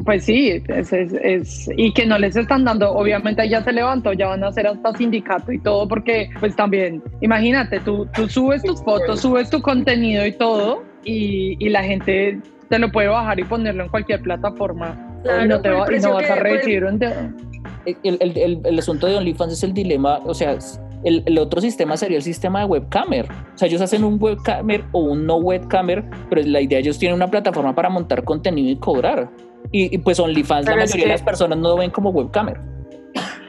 [0.05, 4.13] Pues sí, es, es- es- y que no les están dando, obviamente ya se levantó,
[4.13, 8.63] ya van a hacer hasta sindicato y todo, porque pues también, imagínate, tú, tú subes
[8.63, 13.41] tus fotos, subes tu contenido y todo, y, y la gente te lo puede bajar
[13.41, 16.85] y ponerlo en cualquier plataforma, Claro, y no, te va- y no vas a recibir
[16.85, 17.03] un...
[17.03, 20.57] El, el- el- el asunto de OnlyFans es el dilema, o sea,
[21.05, 23.27] el, el otro sistema sería el sistema de webcamer.
[23.55, 27.17] O sea, ellos hacen un webcamer o un no webcamer, pero la idea ellos tienen
[27.17, 29.31] una plataforma para montar contenido y cobrar.
[29.73, 31.91] Y, y pues OnlyFans, la Pero es mayoría de que- las personas no lo ven
[31.91, 32.61] como webcamer.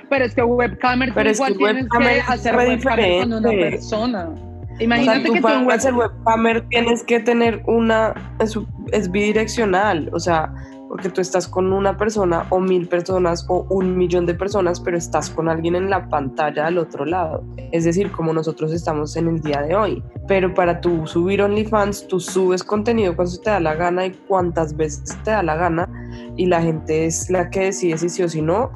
[0.10, 3.20] Pero es que webcamer, tú Pero es igual que tienes webcamer que es hacer webcamer
[3.22, 4.30] con una persona.
[4.30, 8.58] O sea, Imagínate tú que tú en para ser webcamer tienes que tener una, es,
[8.92, 10.54] es bidireccional, o sea,
[10.92, 14.98] porque tú estás con una persona o mil personas o un millón de personas, pero
[14.98, 17.46] estás con alguien en la pantalla al otro lado.
[17.72, 20.04] Es decir, como nosotros estamos en el día de hoy.
[20.28, 24.76] Pero para tú subir OnlyFans, tú subes contenido cuando te da la gana y cuantas
[24.76, 25.88] veces te da la gana
[26.36, 28.70] y la gente es la que decide si sí o si no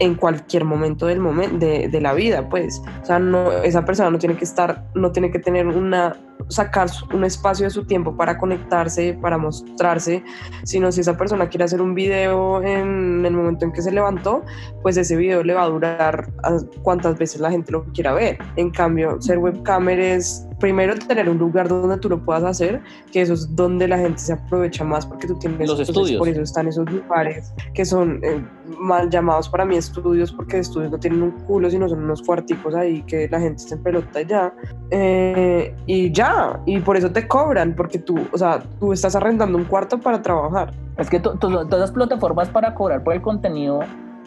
[0.00, 2.82] en cualquier momento del momento de, de la vida, pues.
[3.02, 6.16] O sea, no, esa persona no tiene que estar, no tiene que tener una,
[6.48, 10.22] sacar un espacio de su tiempo para conectarse, para mostrarse,
[10.64, 14.42] sino si esa persona quiere hacer un video en el momento en que se levantó,
[14.82, 18.38] pues ese video le va a durar a cuantas veces la gente lo quiera ver.
[18.56, 23.22] En cambio, ser webcamer es primero tener un lugar donde tú lo puedas hacer, que
[23.22, 26.18] eso es donde la gente se aprovecha más porque tú tienes Los estudios.
[26.18, 28.40] por eso están esos lugares que son eh,
[28.78, 32.76] mal llamados para mí estudios porque estudios no tienen un culo sino son unos cuarticos
[32.76, 34.54] ahí que la gente se pelota ya
[34.94, 36.31] Eh, y ya
[36.66, 40.20] y por eso te cobran porque tú o sea tú estás arrendando un cuarto para
[40.22, 43.80] trabajar Es que to- to- todas las plataformas para cobrar por el contenido,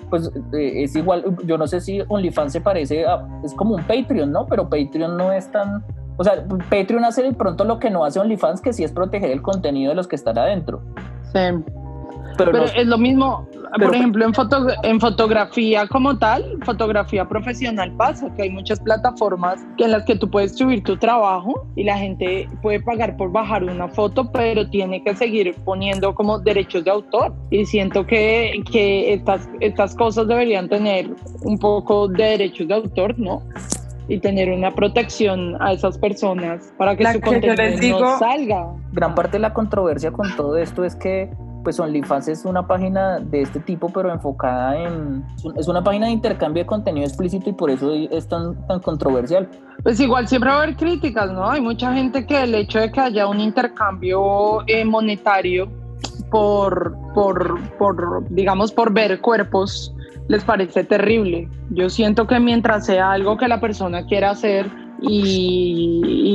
[0.09, 1.23] pues eh, es igual.
[1.45, 3.25] Yo no sé si OnlyFans se parece a.
[3.43, 4.45] Es como un Patreon, ¿no?
[4.47, 5.83] Pero Patreon no es tan.
[6.17, 9.29] O sea, Patreon hace de pronto lo que no hace OnlyFans, que sí es proteger
[9.31, 10.81] el contenido de los que están adentro.
[11.33, 11.39] Sí.
[12.37, 16.57] Pero, Pero no- es lo mismo, Pero- por ejemplo, en, foto, en fotografía como tal,
[16.63, 21.65] fotografía profesional pasa, que hay muchas plataformas en las que tú puedes subir tu trabajo
[21.75, 26.39] y la gente puede pagar por bajar una foto, pero tiene que seguir poniendo como
[26.39, 27.33] derechos de autor.
[27.51, 31.09] Y siento que, que estas, estas cosas deberían tener
[31.43, 33.41] un poco de derechos de autor, ¿no?
[34.07, 37.99] Y tener una protección a esas personas para que La su que contenido les digo-
[37.99, 38.67] no salga.
[38.91, 41.29] gran parte de la controversia con todo esto es que
[41.65, 45.25] pues OnlyFans es una página de este tipo, pero enfocada en...
[45.57, 49.49] Es una página de intercambio de contenido explícito y por eso es tan, tan controversial.
[49.83, 51.49] Pues igual siempre va a haber críticas, ¿no?
[51.49, 55.67] Hay mucha gente que el hecho de que haya un intercambio eh, monetario
[56.29, 59.93] por, por, por, digamos, por ver cuerpos,
[60.27, 61.49] les parece terrible.
[61.71, 64.69] Yo siento que mientras sea algo que la persona quiera hacer
[65.01, 66.29] y,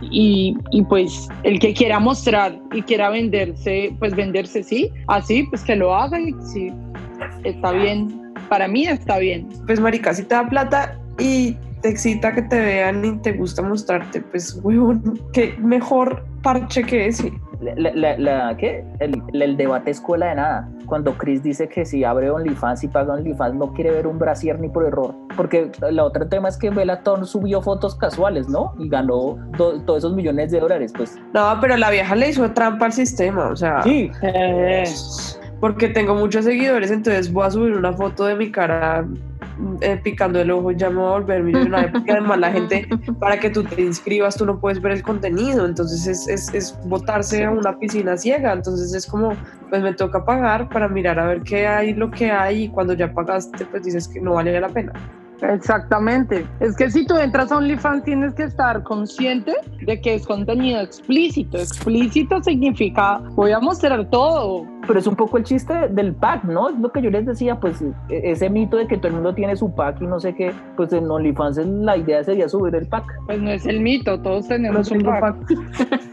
[0.00, 0.56] y,
[0.88, 5.94] pues el que quiera mostrar y quiera venderse, pues venderse sí, así, pues que lo
[5.94, 6.72] haga y sí,
[7.44, 8.32] está bien.
[8.48, 9.48] Para mí está bien.
[9.66, 13.62] Pues marica, si te da plata y te excita que te vean y te gusta
[13.62, 17.32] mostrarte, pues huevón, qué mejor parche que ese.
[17.60, 18.82] La, la- la- ¿qué?
[19.00, 20.68] El, el debate escuela de nada.
[20.90, 24.58] Cuando Chris dice que si abre OnlyFans y paga OnlyFans no quiere ver un brasier
[24.58, 25.14] ni por error.
[25.36, 28.74] Porque el otro tema es que Bellator subió fotos casuales, ¿no?
[28.78, 30.92] Y ganó do- todos esos millones de dólares.
[30.96, 34.82] Pues No, pero la vieja le hizo trampa al sistema, o sea, sí, Eh,
[35.60, 39.06] porque tengo muchos seguidores, entonces voy a subir una foto de mi cara
[39.80, 42.88] eh, picando el ojo, ya me voy a volver millonario, porque además la gente,
[43.20, 46.78] para que tú te inscribas, tú no puedes ver el contenido, entonces es, es, es
[46.84, 49.32] botarse a una piscina ciega, entonces es como,
[49.68, 52.94] pues me toca pagar para mirar a ver qué hay, lo que hay, y cuando
[52.94, 54.92] ya pagaste, pues dices que no vale la pena.
[55.42, 56.46] Exactamente.
[56.60, 60.80] Es que si tú entras a OnlyFans tienes que estar consciente de que es contenido
[60.80, 61.58] explícito.
[61.58, 64.66] Explícito significa voy a mostrar todo.
[64.86, 66.70] pero es un poco el chiste del pack, ¿no?
[66.70, 69.34] Es lo que yo les decía, pues e- ese mito de que todo el mundo
[69.34, 72.86] tiene su pack y no sé qué, pues en OnlyFans la idea sería subir el
[72.86, 73.04] pack.
[73.26, 75.36] Pues no es el mito, todos tenemos un pack.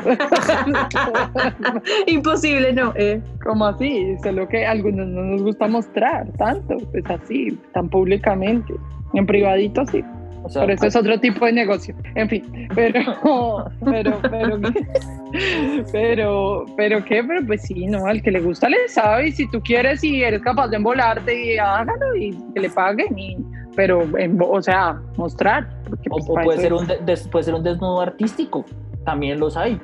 [2.08, 2.94] Imposible, no.
[2.96, 3.22] eh.
[3.44, 8.74] Como así, solo que a algunos no nos gusta mostrar tanto, pues así, tan públicamente.
[9.14, 10.04] En privadito sí.
[10.44, 11.94] O sea, Pero eso es otro tipo de negocio.
[12.16, 13.00] En fin, pero,
[13.86, 14.60] pero, pero,
[15.92, 19.50] pero, pero qué, pero pues sí, no, al que le gusta le sabe y si
[19.50, 23.38] tú quieres y eres capaz de embolarte y hágalo y que le paguen y,
[23.76, 25.68] pero, en- o sea, mostrar.
[25.90, 28.66] porque, o, pues, o puede ser un de- puede ser un desnudo artístico,
[29.06, 29.80] también los hay.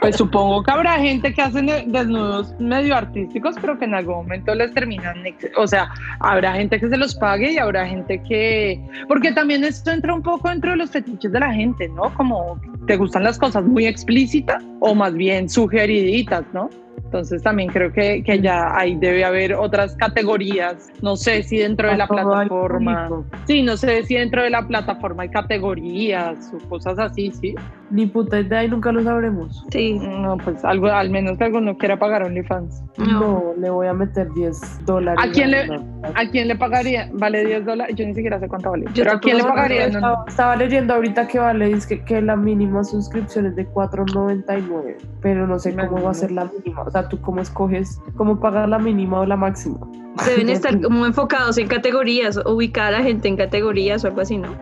[0.00, 4.16] Pues supongo que habrá gente que hace ne- desnudos medio artísticos, pero que en algún
[4.16, 5.16] momento les terminan,
[5.56, 5.88] o sea,
[6.20, 10.22] habrá gente que se los pague y habrá gente que, porque también esto entra un
[10.22, 12.12] poco dentro de los fetiches de la gente, ¿no?
[12.14, 16.70] Como te gustan las cosas muy explícitas o más bien sugeriditas, ¿no?
[17.04, 21.88] Entonces también creo que, que ya ahí debe haber otras categorías, no sé si dentro
[21.88, 23.08] de la plataforma,
[23.46, 27.54] sí, no sé si dentro de la plataforma hay categorías o cosas así, sí.
[27.88, 29.64] Ni puta idea y nunca lo sabremos.
[29.70, 29.96] Sí.
[30.00, 32.82] No, pues algo, al menos que alguno quiera pagar OnlyFans.
[32.98, 35.24] No, le voy a meter 10 dólares.
[35.24, 35.84] ¿A quién le- No.
[36.14, 37.08] ¿A quién le pagaría?
[37.12, 37.94] ¿Vale 10 dólares?
[37.96, 38.86] Yo ni siquiera sé cuánto vale.
[38.92, 39.86] Yo ¿Pero a quién le pagaría?
[39.88, 43.68] No, Estaba, estaba leyendo ahorita que vale, es que, que la mínima suscripción es de
[43.68, 46.84] 4.99, pero no sé cómo va a ser la mínima.
[46.86, 49.76] O sea, tú cómo escoges cómo pagar la mínima o la máxima.
[50.24, 54.38] Deben estar como enfocados en categorías, ubicar a la gente en categorías o algo así,
[54.38, 54.54] ¿no?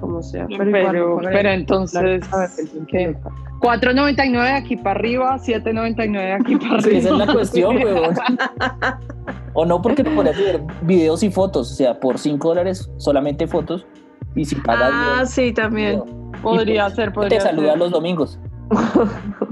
[0.00, 0.46] Como sea.
[0.48, 2.24] Pero, Pero, igual, pero, entonces,
[2.88, 3.16] ¿qué?
[3.60, 6.98] 4.99 de aquí para arriba, 7.99 de aquí para Sí, arriba.
[6.98, 8.14] esa es la cuestión, weón.
[9.54, 13.46] O no, porque te podrías ver videos y fotos, o sea, por 5 dólares solamente
[13.46, 13.86] fotos
[14.34, 16.02] y si pagas Ah, video, sí, también.
[16.04, 16.32] video.
[16.42, 17.78] Podría Y ser, te podría saluda ser.
[17.78, 18.38] los domingos.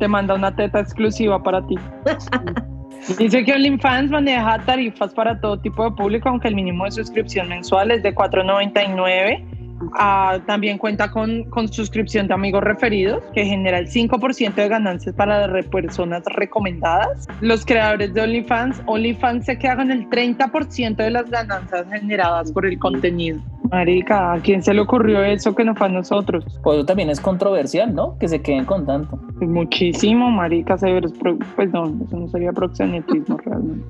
[0.00, 1.76] Te manda una teta exclusiva para ti.
[3.18, 7.48] Dice que OnlyFans maneja tarifas para todo tipo de público, aunque el mínimo de suscripción
[7.48, 9.46] mensual es de 4.99.
[9.98, 15.14] Ah, también cuenta con, con suscripción de amigos referidos, que genera el 5% de ganancias
[15.14, 17.26] para las personas recomendadas.
[17.40, 22.66] Los creadores de OnlyFans, OnlyFans se queda con el 30% de las ganancias generadas por
[22.66, 23.40] el contenido.
[23.70, 26.44] Marica, ¿a quién se le ocurrió eso que no fue a nosotros?
[26.62, 28.18] Pues eso también es controversial, ¿no?
[28.18, 29.16] Que se queden con tanto.
[29.40, 33.84] Muchísimo, marica, severo, es pro- pues no, eso no sería proxenetismo realmente,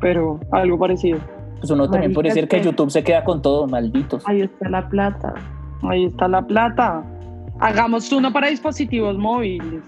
[0.00, 1.18] pero algo parecido.
[1.58, 4.22] Pues uno también puede decir que que- YouTube se queda con todo, malditos.
[4.28, 5.34] Ahí está la plata.
[5.82, 7.02] Ahí está la plata.
[7.58, 9.82] Hagamos uno para dispositivos móviles.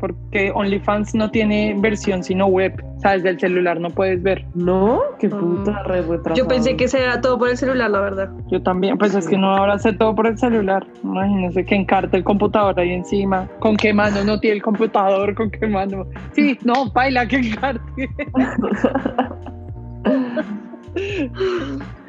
[0.00, 2.82] Porque OnlyFans no tiene versión sino web.
[2.96, 4.44] O sea, desde el celular no puedes ver.
[4.54, 5.38] No, qué Mm.
[5.38, 6.34] puta re retrasado.
[6.34, 8.30] Yo pensé que sea todo por el celular, la verdad.
[8.50, 10.86] Yo también, pues es que no ahora hace todo por el celular.
[11.04, 13.46] Imagínense que encarte el computador ahí encima.
[13.60, 15.34] ¿Con qué mano no tiene el computador?
[15.34, 16.06] ¿Con qué mano?
[16.32, 18.08] Sí, no, baila que encarte.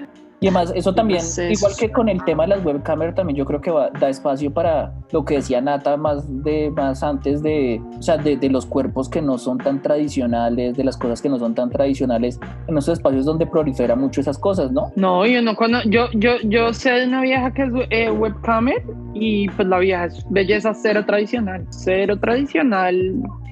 [0.43, 3.45] Y además, eso también, Sí, igual que con el tema de las webcamers, también yo
[3.45, 7.79] creo que va- da espacio para lo que decía Nata más de más antes de,
[7.99, 11.29] o sea, de, de los cuerpos que no son tan tradicionales, de las cosas que
[11.29, 14.91] no son tan tradicionales, en esos espacios donde prolifera mucho esas cosas, ¿no?
[14.95, 18.81] No, yo no conozco, yo, yo, yo sé de una vieja que es eh, webcamer
[19.13, 22.97] y pues la vieja es belleza cero tradicional, cero tradicional,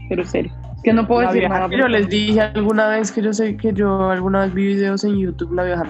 [0.10, 0.50] pero cero.
[0.84, 1.68] Que no puedo La decir nada.
[1.70, 5.20] yo les dije alguna vez que yo sé que yo alguna vez vi videos en
[5.20, 5.84] YouTube, la vieja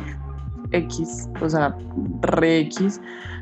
[0.71, 1.75] X, o sea,
[2.21, 3.01] re X.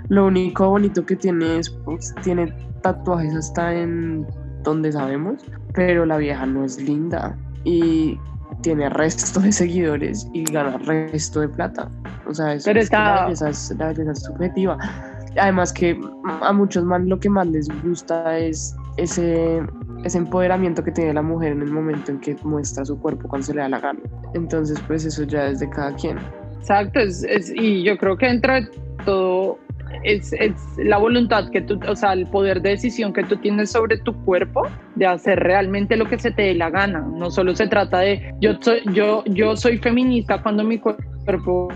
[0.09, 4.25] Lo único bonito que tiene es, pues, tiene tatuajes hasta en
[4.63, 8.17] donde sabemos, pero la vieja no es linda y
[8.61, 11.89] tiene resto de seguidores y gana resto de plata.
[12.27, 14.77] O sea, eso Pero es que la está- belleza es, la belleza es subjetiva.
[15.39, 15.99] Además que
[16.41, 19.61] a muchos más lo que más les gusta es ese,
[20.03, 23.45] ese empoderamiento que tiene la mujer en el momento en que muestra su cuerpo cuando
[23.45, 23.99] se le da la gana.
[24.33, 26.17] Entonces, pues eso ya es de cada quien.
[26.69, 28.67] Exacto, es, es- y yo creo que dentro de
[29.05, 29.57] todo
[30.03, 33.71] es, es la voluntad que tú, o sea, el poder de decisión que tú tienes
[33.71, 36.99] sobre tu cuerpo de hacer realmente lo que se te dé la gana.
[36.99, 41.69] No solo se trata de yo soy, yo, yo soy feminista cuando mi cuerpo,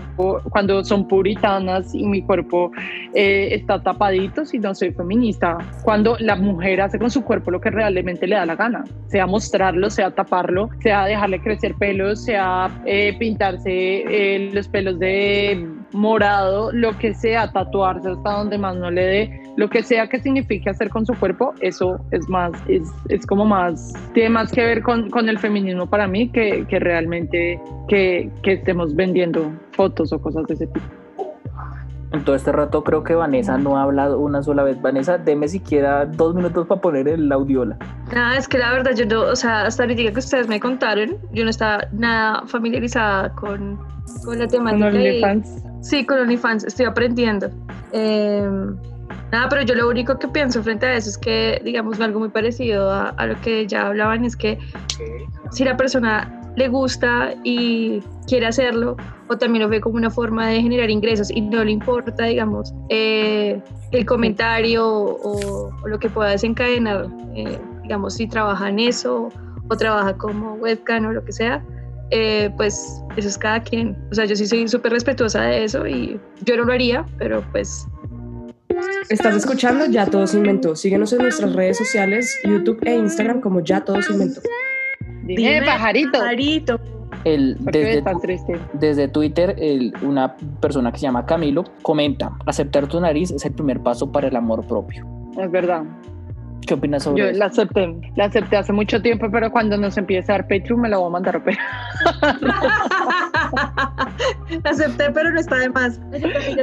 [0.50, 2.72] cuando son puritanas y mi cuerpo
[3.14, 7.70] eh, está tapadito, sino soy feminista cuando la mujer hace con su cuerpo lo que
[7.70, 13.14] realmente le da la gana, sea mostrarlo, sea taparlo, sea dejarle crecer pelos, sea eh,
[13.18, 19.04] pintarse eh, los pelos de morado, lo que sea, tatuarse hasta donde más no le
[19.04, 23.26] dé, lo que sea que signifique hacer con su cuerpo, eso es más, es, es
[23.26, 27.60] como más, tiene más que ver con, con el feminismo para mí que, que realmente
[27.88, 31.01] que, que estemos vendiendo fotos o cosas de ese tipo.
[32.12, 34.80] En todo este rato creo que Vanessa no ha hablado una sola vez.
[34.82, 37.76] Vanessa, deme siquiera dos minutos para poner el audiola.
[38.14, 41.16] Nada, es que la verdad yo no, o sea, hasta ahorita que ustedes me contaron,
[41.32, 43.78] yo no estaba nada familiarizada con,
[44.24, 44.90] con la Con temática.
[44.90, 45.62] y- OnlyFans.
[45.80, 47.48] Sí, con OnlyFans, estoy aprendiendo.
[47.92, 48.46] Eh,
[49.32, 52.28] nada, pero yo lo único que pienso frente a eso es que, digamos, algo muy
[52.28, 54.58] parecido a, a lo que ya hablaban, es que
[55.50, 58.96] si la persona le gusta y quiere hacerlo,
[59.28, 62.74] o también lo ve como una forma de generar ingresos y no le importa, digamos,
[62.88, 69.28] eh, el comentario o, lo que pueda desencadenar, eh, digamos, si trabaja en eso
[69.68, 71.64] o trabaja como webcam o lo que sea,
[72.10, 73.96] eh, pues eso es cada quien.
[74.10, 77.42] O sea, yo sí soy súper respetuosa de eso y yo no lo haría, pero
[77.52, 77.86] pues
[79.08, 80.74] Estás escuchando Ya Todo se Inventó.
[80.76, 84.40] Síguenos en nuestras redes sociales, YouTube e Instagram como Ya Todo se Inventó.
[85.22, 86.12] Dime, pajarito.
[86.18, 86.80] Pajarito.
[87.24, 88.58] El, ¿Por qué desde, estás triste?
[88.72, 93.52] desde Twitter, el- una persona que se llama Camilo comenta, aceptar tu nariz es el
[93.52, 95.06] primer paso para el amor propio.
[95.38, 95.82] Es verdad.
[96.66, 97.38] ¿Qué opinas sobre Yo eso?
[97.38, 97.94] la acepté.
[98.16, 101.08] La acepté hace mucho tiempo, pero cuando nos empiece a dar Patreon me la voy
[101.08, 101.42] a mandar a
[104.64, 105.98] acepté, pero no está de más.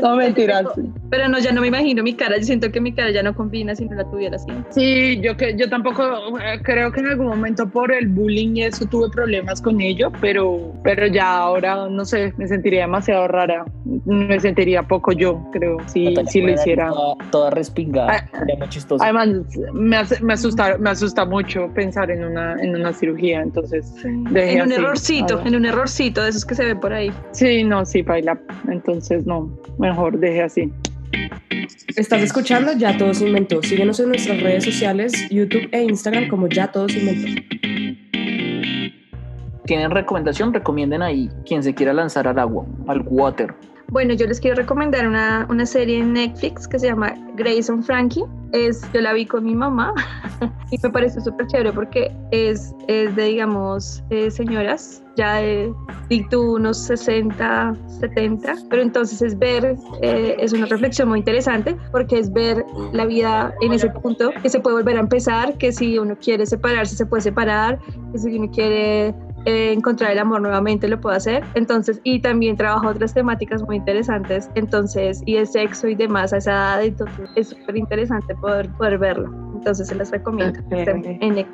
[0.02, 0.66] No, mentiras.
[1.10, 2.38] Pero no, ya no me imagino mi cara.
[2.38, 4.48] Yo siento que mi cara ya no combina si no la tuviera así.
[4.70, 6.04] Sí, yo, que, yo tampoco
[6.40, 10.12] eh, creo que en algún momento por el bullying y eso tuve problemas con ello,
[10.22, 13.66] pero, pero ya ahora, no sé, me sentiría demasiado rara.
[14.06, 16.90] Me sentiría poco yo, creo, si, si lo hiciera.
[16.90, 19.04] Toda, toda respingada, Ah, sería muy chistoso.
[19.04, 19.30] Además,
[19.74, 23.94] me, hace- me, asusta, me asusta mucho pensar en una, en una cirugía, entonces
[24.32, 24.82] dejé En un así.
[24.82, 27.12] errorcito, en un errorcito de esos que se ven por ahí.
[27.32, 28.40] Sí, no, sí, baila.
[28.68, 30.74] Entonces, no, mejor deje así.
[31.96, 33.62] Estás escuchando Ya Todo se Inventó.
[33.62, 37.42] Síguenos en nuestras redes sociales, YouTube e Instagram como Ya Todo se Inventó.
[39.66, 40.54] ¿Tienen recomendación?
[40.54, 43.54] Recomienden ahí quien se quiera lanzar al agua, al water.
[43.92, 48.24] Bueno, yo les quiero recomendar una, una serie en Netflix que se llama Grayson Frankie.
[48.52, 49.94] Es, yo la vi con mi mamá
[50.72, 55.74] y me parece súper chévere porque es, es de, digamos, eh, señoras ya de
[56.08, 61.76] di tú, unos 60, 70, pero entonces es ver, eh, es una reflexión muy interesante
[61.92, 65.72] porque es ver la vida en ese punto, que se puede volver a empezar, que
[65.72, 67.80] si uno quiere separarse se puede separar,
[68.12, 69.14] que si uno quiere
[69.46, 71.44] eh, encontrar el amor nuevamente lo puedo hacer.
[71.54, 76.38] Entonces, y también trabaja otras temáticas muy interesantes, entonces, y de sexo y demás a
[76.38, 79.49] esa edad, entonces es súper interesante poder, poder verlo.
[79.60, 81.46] Entonces se las recomiendo en.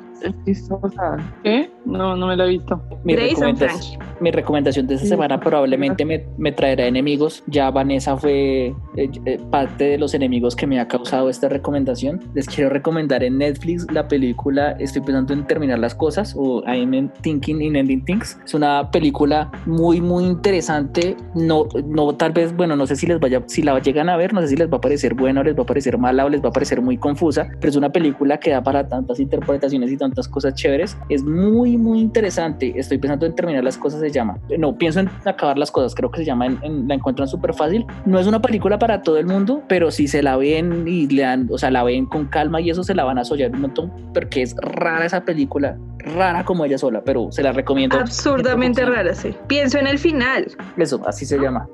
[1.42, 1.70] ¿Qué?
[1.84, 2.80] No, no me la he visto.
[3.04, 7.44] Mi, Grace and recomendación, mi recomendación de esta semana probablemente me, me traerá enemigos.
[7.48, 12.20] Ya Vanessa fue eh, eh, parte de los enemigos que me ha causado esta recomendación.
[12.34, 17.10] Les quiero recomendar en Netflix la película Estoy pensando en terminar las cosas o I'm
[17.20, 18.38] Thinking in Ending Things.
[18.44, 21.16] Es una película muy, muy interesante.
[21.34, 24.32] No, no, tal vez, bueno, no sé si les vaya, si la llegan a ver,
[24.32, 26.28] no sé si les va a parecer buena o les va a parecer mala o
[26.28, 29.90] les va a parecer muy confusa, pero es una película que da para tantas interpretaciones
[29.90, 30.98] y tantas cosas chéveres.
[31.08, 32.74] Es muy, muy interesante.
[32.76, 34.36] Estoy pensando en terminar las cosas, se llama.
[34.58, 37.54] No, pienso en acabar las cosas, creo que se llama, en, en- la encuentran súper
[37.54, 37.86] fácil.
[38.04, 41.22] No es una película para todo el mundo, pero si se la ven y le
[41.22, 43.62] dan, o sea, la ven con calma y eso se la van a sollar un
[43.62, 47.98] montón, porque es rara esa película, rara como ella sola, pero se la recomiendo.
[47.98, 49.34] Absurdamente rara, sí.
[49.46, 50.46] Pienso en el final.
[50.76, 51.66] Eso, así se llama.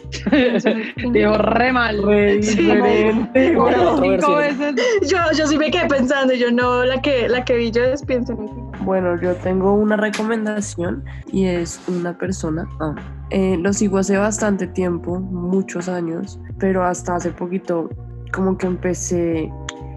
[1.13, 2.01] Digo, re mal.
[2.03, 2.69] Re Sí.
[5.09, 7.83] Yo, yo sí me quedé pensando, yo no, la que, la que vi yo.
[8.85, 12.69] Bueno, yo tengo una recomendación y es una persona.
[12.81, 12.95] ah,
[13.31, 17.89] eh, lo sigo hace bastante tiempo, muchos años, pero hasta hace poquito
[18.33, 19.51] como que empecé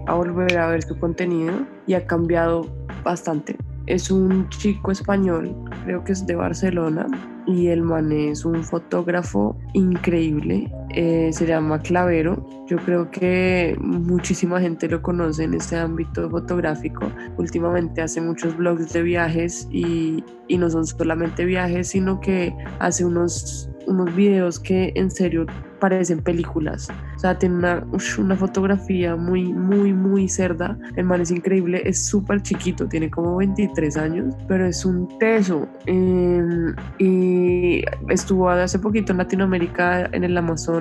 [0.06, 1.52] a volver a ver su contenido
[1.86, 2.66] y ha cambiado
[3.04, 3.56] bastante.
[3.86, 5.54] Es un chico español,
[5.84, 7.06] creo que es de Barcelona,
[7.46, 10.72] y el man es un fotógrafo increíble.
[10.90, 12.46] Eh, se llama Clavero.
[12.66, 17.10] Yo creo que muchísima gente lo conoce en este ámbito fotográfico.
[17.36, 23.04] Últimamente hace muchos blogs de viajes y, y no son solamente viajes, sino que hace
[23.04, 25.46] unos, unos videos que en serio
[25.78, 26.88] parecen películas.
[27.16, 27.86] O sea, tiene una,
[28.18, 30.76] una fotografía muy, muy, muy cerda.
[30.96, 35.68] El man es increíble, es súper chiquito, tiene como 23 años, pero es un teso.
[35.86, 40.75] Eh, y estuvo hace poquito en Latinoamérica, en el Amazonas,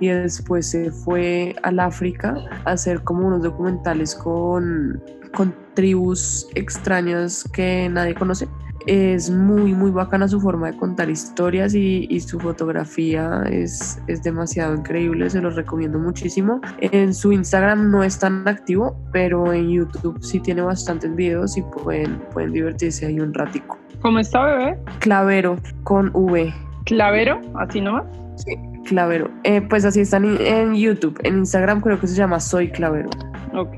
[0.00, 2.34] y después se fue al África
[2.64, 5.02] a hacer como unos documentales con,
[5.34, 8.48] con tribus extrañas que nadie conoce.
[8.86, 14.22] Es muy, muy bacana su forma de contar historias y, y su fotografía es, es
[14.22, 16.60] demasiado increíble, se los recomiendo muchísimo.
[16.80, 21.62] En su Instagram no es tan activo, pero en YouTube sí tiene bastantes videos y
[21.62, 23.78] pueden, pueden divertirse ahí un ratico.
[24.02, 24.78] ¿Cómo está, bebé?
[24.98, 26.52] Clavero con V.
[26.84, 28.04] Clavero, así nomás.
[28.36, 28.54] Sí,
[28.84, 29.30] Clavero.
[29.44, 31.18] Eh, pues así están en, YouTube.
[31.24, 33.10] En Instagram creo que se llama Soy Clavero.
[33.54, 33.76] Ok.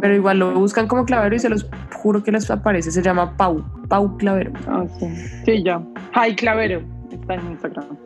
[0.00, 2.90] Pero igual lo buscan como Clavero y se los juro que les aparece.
[2.90, 3.64] Se llama Pau.
[3.88, 4.52] Pau Clavero.
[4.66, 5.06] Ah, sí.
[5.44, 5.82] Sí, ya.
[6.14, 6.82] Hi, Clavero.
[7.10, 7.96] Está en Instagram.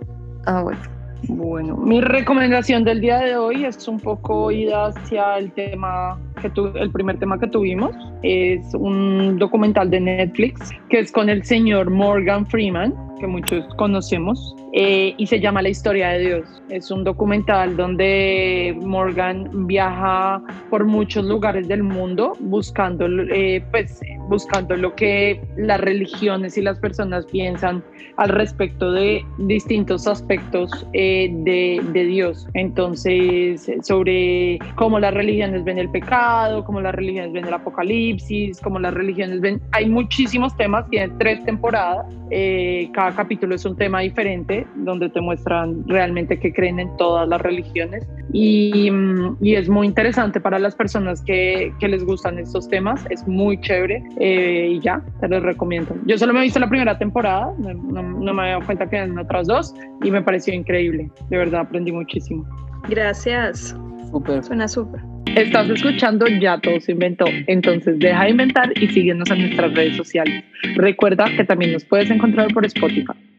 [0.46, 0.94] Ah, bueno.
[1.28, 6.50] Bueno, mi recomendación del día de hoy es un poco ida hacia el tema que
[6.50, 7.96] tu, el primer tema que tuvimos.
[8.22, 14.54] Es un documental de Netflix que es con el señor Morgan Freeman, que muchos conocemos,
[14.72, 16.62] eh, y se llama La historia de Dios.
[16.68, 24.76] Es un documental donde Morgan viaja por muchos lugares del mundo buscando, eh, pues, buscando
[24.76, 27.82] lo que las religiones y las personas piensan
[28.16, 32.46] al respecto de distintos aspectos eh, de, de, Dios.
[32.54, 38.78] Entonces, sobre cómo las religiones ven el pecado, cómo las religiones ven el apocalipsis, cómo
[38.78, 39.60] las religiones ven...
[39.72, 45.20] Hay muchísimos temas, tiene tres temporadas, eh, cada capítulo es un tema diferente, donde te
[45.20, 48.06] muestran realmente que creen en todas las religiones.
[48.32, 48.90] Y,
[49.42, 53.60] y es muy interesante para las personas que, que, les gustan estos temas, es muy
[53.60, 55.94] chévere eh, y ya, te los recomiendo.
[56.06, 58.88] Yo solo me he visto la primera temporada, no, no, no me había dado cuenta
[58.88, 62.46] que eran otras dos y me pareció increíble, de verdad aprendí muchísimo.
[62.88, 63.76] Gracias.
[64.14, 64.44] Súper.
[64.44, 65.00] Suena súper.
[65.34, 69.96] Estás escuchando Ya Todo se inventó, entonces deja de inventar y síguenos en nuestras redes
[69.96, 70.44] sociales.
[70.76, 73.33] Recuerda que también nos puedes encontrar por Spotify.